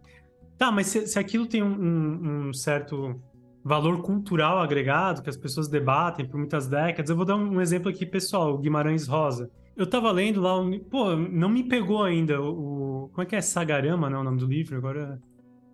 Tá, 0.56 0.70
mas 0.70 0.86
se, 0.86 1.06
se 1.06 1.18
aquilo 1.18 1.46
tem 1.46 1.62
um, 1.62 2.48
um, 2.48 2.52
certo 2.52 3.20
valor 3.62 4.02
cultural 4.02 4.58
agregado 4.58 5.22
que 5.22 5.28
as 5.28 5.36
pessoas 5.36 5.68
debatem 5.68 6.26
por 6.26 6.38
muitas 6.38 6.68
décadas. 6.68 7.10
Eu 7.10 7.16
vou 7.16 7.24
dar 7.24 7.36
um 7.36 7.60
exemplo 7.60 7.90
aqui 7.90 8.06
pessoal, 8.06 8.54
o 8.54 8.58
Guimarães 8.58 9.06
Rosa. 9.06 9.50
Eu 9.76 9.86
tava 9.86 10.12
lendo 10.12 10.40
lá, 10.40 10.54
pô, 10.88 11.16
não 11.16 11.48
me 11.48 11.64
pegou 11.64 12.04
ainda 12.04 12.40
o, 12.40 13.10
como 13.12 13.22
é 13.22 13.26
que 13.26 13.34
é 13.34 13.40
Sagarama, 13.40 14.08
não, 14.08 14.20
o 14.20 14.24
nome 14.24 14.38
do 14.38 14.46
livro 14.46 14.76
agora? 14.76 15.20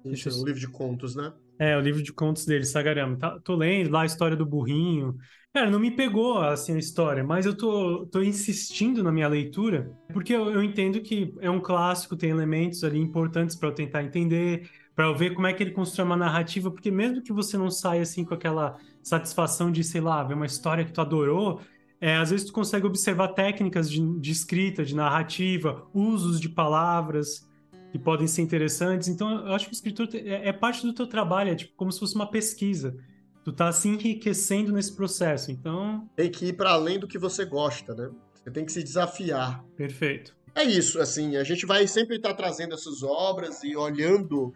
Isso, 0.05 0.29
é 0.29 0.33
o 0.33 0.45
livro 0.45 0.61
de 0.61 0.69
contos, 0.69 1.15
né? 1.15 1.33
É, 1.59 1.77
o 1.77 1.81
livro 1.81 2.03
de 2.03 2.13
contos 2.13 2.47
dele, 2.47 2.65
Sagarama. 2.65 3.17
Tá, 3.19 3.39
tô 3.41 3.55
lendo 3.55 3.91
lá 3.91 4.03
a 4.03 4.07
história 4.07 4.37
do 4.37 4.47
burrinho. 4.47 5.17
Cara, 5.53 5.69
não 5.71 5.81
me 5.81 5.91
pegou 5.91 6.39
assim 6.39 6.75
a 6.75 6.79
história, 6.79 7.25
mas 7.25 7.45
eu 7.45 7.57
tô, 7.57 8.07
tô 8.07 8.23
insistindo 8.23 9.03
na 9.03 9.11
minha 9.11 9.27
leitura, 9.27 9.93
porque 10.13 10.33
eu, 10.33 10.49
eu 10.51 10.63
entendo 10.63 11.01
que 11.01 11.35
é 11.41 11.51
um 11.51 11.61
clássico, 11.61 12.17
tem 12.17 12.31
elementos 12.31 12.85
ali 12.85 12.99
importantes 13.01 13.57
para 13.57 13.69
eu 13.69 13.75
tentar 13.75 14.05
entender, 14.05 14.71
para 14.95 15.07
eu 15.07 15.15
ver 15.15 15.35
como 15.35 15.49
é 15.49 15.53
que 15.53 15.63
ele 15.63 15.73
constrói 15.73 16.07
uma 16.07 16.17
narrativa, 16.17 16.71
porque 16.71 16.91
mesmo 16.91 17.21
que 17.21 17.33
você 17.33 17.59
não 17.59 17.69
saia 17.69 18.03
assim 18.03 18.25
com 18.25 18.33
aquela 18.33 18.79
satisfação 19.03 19.73
de, 19.73 19.83
sei 19.83 20.01
lá, 20.01 20.23
ver 20.23 20.35
uma 20.35 20.47
história 20.47 20.85
que 20.85 20.93
tu 20.93 21.01
adorou, 21.01 21.61
é, 22.01 22.17
às 22.17 22.31
vezes 22.31 22.47
tu 22.47 22.53
consegue 22.53 22.87
observar 22.87 23.29
técnicas 23.29 23.91
de, 23.91 24.01
de 24.21 24.31
escrita, 24.31 24.85
de 24.85 24.95
narrativa, 24.95 25.87
usos 25.93 26.41
de 26.41 26.49
palavras, 26.49 27.50
que 27.91 27.99
podem 27.99 28.27
ser 28.27 28.43
interessantes. 28.43 29.09
Então, 29.09 29.47
eu 29.47 29.53
acho 29.53 29.67
que 29.67 29.73
o 29.73 29.75
escritor 29.75 30.09
é, 30.15 30.49
é 30.49 30.53
parte 30.53 30.87
do 30.87 30.93
teu 30.93 31.07
trabalho, 31.07 31.51
é 31.51 31.55
tipo 31.55 31.75
como 31.77 31.91
se 31.91 31.99
fosse 31.99 32.15
uma 32.15 32.31
pesquisa. 32.31 32.97
Tu 33.45 33.53
tá 33.53 33.73
se 33.73 33.89
enriquecendo 33.89 34.73
nesse 34.73 34.95
processo, 34.95 35.51
então... 35.51 36.09
Tem 36.15 36.31
que 36.31 36.47
ir 36.47 36.53
para 36.53 36.73
além 36.73 36.99
do 36.99 37.09
que 37.09 37.19
você 37.19 37.45
gosta, 37.45 37.95
né? 37.95 38.11
Você 38.35 38.51
tem 38.51 38.65
que 38.65 38.73
se 38.73 38.83
desafiar. 38.83 39.65
Perfeito. 39.77 40.37
É 40.55 40.65
isso, 40.65 41.01
assim, 41.01 41.37
a 41.37 41.45
gente 41.45 41.65
vai 41.65 41.87
sempre 41.87 42.17
estar 42.17 42.31
tá 42.31 42.35
trazendo 42.35 42.75
essas 42.75 43.03
obras 43.03 43.63
e 43.63 43.77
olhando 43.77 44.53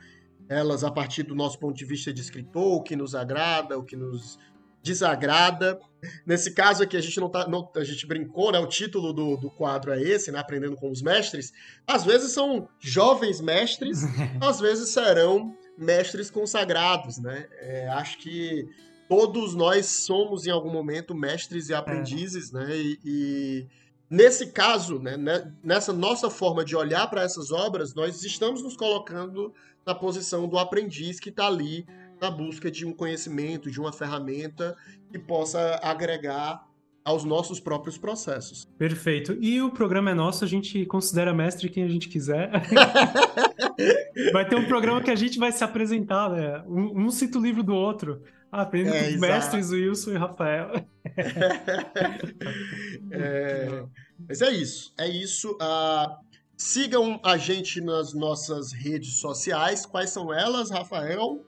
elas 0.48 0.84
a 0.84 0.90
partir 0.90 1.22
do 1.22 1.34
nosso 1.34 1.58
ponto 1.58 1.74
de 1.74 1.84
vista 1.84 2.12
de 2.12 2.20
escritor, 2.20 2.74
o 2.74 2.82
que 2.82 2.96
nos 2.96 3.14
agrada, 3.14 3.78
o 3.78 3.84
que 3.84 3.96
nos 3.96 4.38
desagrada. 4.82 5.80
Nesse 6.26 6.52
caso 6.52 6.82
aqui, 6.82 6.96
a 6.96 7.00
gente 7.00 7.18
não 7.20 7.28
tá. 7.28 7.46
Não, 7.48 7.70
a 7.74 7.84
gente 7.84 8.06
brincou, 8.06 8.52
né? 8.52 8.58
O 8.58 8.66
título 8.66 9.12
do, 9.12 9.36
do 9.36 9.50
quadro 9.50 9.92
é 9.92 10.00
esse, 10.00 10.30
né? 10.30 10.38
Aprendendo 10.38 10.76
com 10.76 10.90
os 10.90 11.02
mestres. 11.02 11.52
Às 11.86 12.04
vezes 12.04 12.32
são 12.32 12.68
jovens 12.80 13.40
mestres, 13.40 14.02
às 14.40 14.60
vezes 14.60 14.90
serão 14.90 15.56
mestres 15.76 16.30
consagrados, 16.30 17.18
né? 17.18 17.46
É, 17.60 17.88
acho 17.88 18.18
que 18.18 18.68
todos 19.08 19.54
nós 19.54 19.86
somos, 19.86 20.46
em 20.46 20.50
algum 20.50 20.70
momento, 20.70 21.14
mestres 21.14 21.68
e 21.68 21.74
aprendizes, 21.74 22.52
é. 22.54 22.58
né? 22.58 22.76
E, 22.76 22.98
e, 23.04 23.66
nesse 24.08 24.48
caso, 24.48 24.98
né, 24.98 25.16
né 25.16 25.52
nessa 25.62 25.92
nossa 25.92 26.30
forma 26.30 26.64
de 26.64 26.76
olhar 26.76 27.08
para 27.08 27.22
essas 27.22 27.50
obras, 27.50 27.94
nós 27.94 28.22
estamos 28.24 28.62
nos 28.62 28.76
colocando 28.76 29.52
na 29.84 29.94
posição 29.94 30.48
do 30.48 30.58
aprendiz 30.58 31.20
que 31.20 31.28
está 31.28 31.46
ali 31.46 31.86
na 32.20 32.30
busca 32.30 32.70
de 32.70 32.86
um 32.86 32.92
conhecimento, 32.92 33.70
de 33.70 33.80
uma 33.80 33.92
ferramenta 33.92 34.76
que 35.10 35.18
possa 35.18 35.80
agregar 35.82 36.64
aos 37.04 37.22
nossos 37.22 37.60
próprios 37.60 37.98
processos. 37.98 38.64
Perfeito. 38.78 39.36
E 39.40 39.60
o 39.60 39.70
programa 39.70 40.10
é 40.10 40.14
nosso, 40.14 40.42
a 40.42 40.48
gente 40.48 40.86
considera 40.86 41.34
mestre 41.34 41.68
quem 41.68 41.84
a 41.84 41.88
gente 41.88 42.08
quiser. 42.08 42.50
vai 44.32 44.48
ter 44.48 44.56
um 44.56 44.66
programa 44.66 45.02
que 45.02 45.10
a 45.10 45.14
gente 45.14 45.38
vai 45.38 45.52
se 45.52 45.62
apresentar, 45.62 46.30
né? 46.30 46.64
Um, 46.66 47.04
um 47.04 47.10
cita 47.10 47.38
o 47.38 47.42
livro 47.42 47.62
do 47.62 47.74
outro. 47.74 48.22
Ah, 48.50 48.62
aprendendo 48.62 48.96
é, 48.96 49.08
com 49.08 49.14
os 49.14 49.20
mestres 49.20 49.70
Wilson 49.70 50.12
e 50.12 50.16
Rafael. 50.16 50.86
é, 53.10 53.84
mas 54.26 54.40
é 54.40 54.52
isso. 54.52 54.94
É 54.96 55.08
isso. 55.08 55.58
Uh, 55.60 56.16
sigam 56.56 57.20
a 57.22 57.36
gente 57.36 57.80
nas 57.80 58.14
nossas 58.14 58.72
redes 58.72 59.18
sociais. 59.18 59.84
Quais 59.84 60.10
são 60.10 60.32
elas, 60.32 60.70
Rafael? 60.70 61.44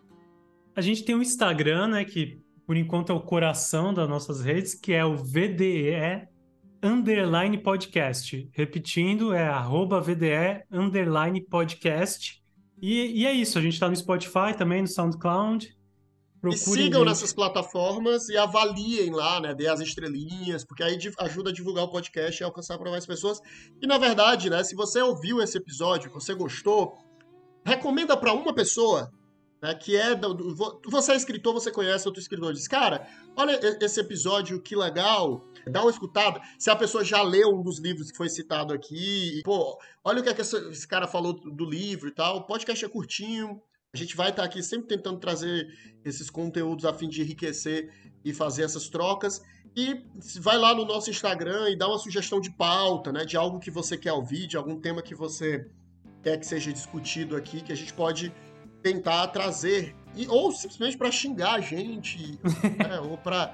A 0.77 0.83
gente 0.83 1.05
tem 1.05 1.15
um 1.15 1.23
Instagram, 1.23 1.89
né, 1.89 2.05
que 2.05 2.39
por 2.67 2.77
enquanto 2.77 3.11
é 3.11 3.15
o 3.15 3.21
coração 3.21 3.95
das 3.95 4.07
nossas 4.07 4.43
redes, 4.43 4.75
que 4.75 4.93
é 4.93 5.03
o 5.03 5.17
VDE 5.17 6.29
underline 6.83 7.57
podcast. 7.63 8.47
Repetindo, 8.53 9.33
é 9.33 9.49
arroba 9.49 10.03
VDE 10.03 10.65
underline 10.71 11.41
podcast. 11.41 12.43
E, 12.83 13.23
e 13.23 13.27
é 13.27 13.33
isso, 13.33 13.59
a 13.59 13.63
gente 13.63 13.73
está 13.73 13.89
no 13.89 13.97
Spotify 13.97 14.55
também, 14.55 14.83
no 14.83 14.89
SoundCloud. 14.89 15.75
Procurem 16.43 16.83
e 16.83 16.85
sigam 16.85 17.01
gente. 17.01 17.09
nessas 17.09 17.33
plataformas 17.33 18.29
e 18.29 18.37
avaliem 18.37 19.11
lá, 19.13 19.41
né? 19.41 19.55
Dê 19.55 19.69
as 19.69 19.81
estrelinhas, 19.81 20.63
porque 20.63 20.83
aí 20.83 20.99
ajuda 21.21 21.49
a 21.49 21.53
divulgar 21.55 21.85
o 21.85 21.91
podcast 21.91 22.43
e 22.43 22.45
alcançar 22.45 22.77
para 22.77 22.91
mais 22.91 23.07
pessoas. 23.07 23.41
E 23.81 23.87
na 23.87 23.97
verdade, 23.97 24.51
né? 24.51 24.63
Se 24.63 24.75
você 24.75 25.01
ouviu 25.01 25.41
esse 25.41 25.57
episódio, 25.57 26.13
você 26.13 26.35
gostou, 26.35 26.99
recomenda 27.65 28.15
para 28.15 28.35
uma 28.35 28.55
pessoa 28.55 29.11
né, 29.67 29.75
que 29.75 29.97
é 29.97 30.15
do, 30.15 30.55
você 30.87 31.13
é 31.13 31.17
escritor, 31.17 31.53
você 31.53 31.73
conhece 31.73 32.07
outro 32.07 32.23
escritor, 32.23 32.53
diz, 32.53 32.69
cara, 32.69 33.05
olha 33.35 33.59
esse 33.81 33.99
episódio, 33.99 34.63
que 34.63 34.77
legal, 34.77 35.45
dá 35.69 35.83
uma 35.83 35.91
escutada. 35.91 36.41
Se 36.57 36.71
a 36.71 36.77
pessoa 36.77 37.05
já 37.05 37.21
leu 37.21 37.51
um 37.51 37.63
dos 37.63 37.81
livros 37.81 38.13
que 38.13 38.17
foi 38.17 38.29
citado 38.29 38.73
aqui, 38.73 39.39
e, 39.39 39.43
pô, 39.43 39.77
olha 40.05 40.21
o 40.21 40.23
que, 40.23 40.29
é 40.29 40.35
que 40.35 40.41
esse, 40.41 40.87
cara 40.87 41.09
falou 41.09 41.33
do 41.33 41.65
livro 41.65 42.09
e 42.09 42.13
tal. 42.13 42.37
O 42.37 42.43
podcast 42.43 42.85
é 42.85 42.89
curtinho, 42.89 43.61
a 43.93 43.97
gente 43.97 44.17
vai 44.17 44.31
estar 44.31 44.45
aqui 44.45 44.63
sempre 44.63 44.87
tentando 44.87 45.19
trazer 45.19 45.67
esses 46.05 46.31
conteúdos 46.31 46.85
a 46.85 46.95
fim 46.95 47.09
de 47.09 47.23
enriquecer 47.23 47.93
e 48.25 48.33
fazer 48.33 48.63
essas 48.63 48.89
trocas. 48.89 49.43
E 49.75 50.01
vai 50.39 50.57
lá 50.57 50.77
no 50.77 50.85
nosso 50.85 51.11
Instagram 51.11 51.71
e 51.71 51.77
dá 51.77 51.89
uma 51.89 51.99
sugestão 51.99 52.41
de 52.41 52.53
pauta, 52.53 53.11
né, 53.13 53.25
de 53.25 53.37
algo 53.37 53.59
que 53.59 53.71
você 53.71 53.99
quer 53.99 54.13
ouvir, 54.13 54.47
de 54.47 54.57
algum 54.57 54.81
tema 54.81 55.03
que 55.03 55.15
você 55.15 55.69
quer 56.23 56.39
que 56.39 56.47
seja 56.47 56.73
discutido 56.73 57.37
aqui, 57.37 57.61
que 57.61 57.73
a 57.73 57.77
gente 57.77 57.93
pode 57.93 58.33
tentar 58.87 59.27
trazer 59.29 59.97
e, 60.15 60.29
ou 60.29 60.53
simplesmente 60.53 60.97
para 60.97 61.11
xingar 61.11 61.55
a 61.55 61.61
gente, 61.61 62.39
né, 62.79 63.01
ou 63.03 63.19
para 63.19 63.53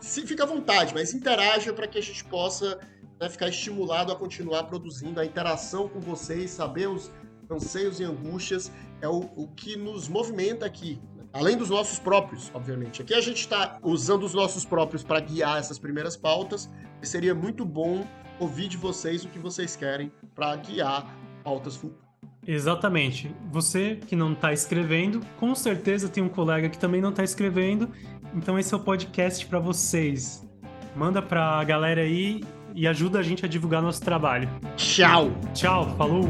se 0.00 0.26
fica 0.26 0.44
à 0.44 0.46
vontade, 0.46 0.94
mas 0.94 1.12
interaja 1.12 1.70
para 1.74 1.86
que 1.86 1.98
a 1.98 2.02
gente 2.02 2.24
possa 2.24 2.80
né, 3.20 3.28
ficar 3.28 3.48
estimulado 3.48 4.10
a 4.10 4.16
continuar 4.16 4.64
produzindo 4.64 5.20
a 5.20 5.24
interação 5.26 5.86
com 5.86 6.00
vocês, 6.00 6.50
saber 6.50 6.88
os 6.88 7.10
anseios 7.50 8.00
e 8.00 8.04
angústias 8.04 8.72
é 9.02 9.08
o, 9.08 9.30
o 9.36 9.48
que 9.48 9.76
nos 9.76 10.08
movimenta 10.08 10.64
aqui. 10.64 10.98
Além 11.30 11.58
dos 11.58 11.68
nossos 11.68 11.98
próprios, 11.98 12.50
obviamente. 12.54 13.02
Aqui 13.02 13.12
a 13.12 13.20
gente 13.20 13.40
está 13.40 13.78
usando 13.82 14.22
os 14.22 14.32
nossos 14.32 14.64
próprios 14.64 15.02
para 15.02 15.20
guiar 15.20 15.58
essas 15.58 15.78
primeiras 15.78 16.16
pautas. 16.16 16.70
E 17.02 17.06
seria 17.06 17.34
muito 17.34 17.64
bom 17.64 18.06
ouvir 18.38 18.68
de 18.68 18.76
vocês 18.76 19.24
o 19.24 19.28
que 19.28 19.38
vocês 19.38 19.74
querem 19.74 20.12
para 20.32 20.54
guiar 20.56 21.12
pautas 21.42 21.76
futuras. 21.76 22.03
Exatamente. 22.46 23.30
Você 23.50 23.98
que 24.06 24.14
não 24.14 24.32
está 24.32 24.52
escrevendo, 24.52 25.20
com 25.38 25.54
certeza 25.54 26.08
tem 26.08 26.22
um 26.22 26.28
colega 26.28 26.68
que 26.68 26.78
também 26.78 27.00
não 27.00 27.10
está 27.10 27.24
escrevendo. 27.24 27.88
Então 28.34 28.58
esse 28.58 28.72
é 28.74 28.76
o 28.76 28.80
podcast 28.80 29.46
para 29.46 29.58
vocês. 29.58 30.46
Manda 30.94 31.22
para 31.22 31.58
a 31.58 31.64
galera 31.64 32.02
aí 32.02 32.42
e 32.74 32.86
ajuda 32.86 33.20
a 33.20 33.22
gente 33.22 33.44
a 33.44 33.48
divulgar 33.48 33.80
nosso 33.80 34.02
trabalho. 34.02 34.48
Tchau. 34.76 35.30
Tchau, 35.52 35.96
falou. 35.96 36.28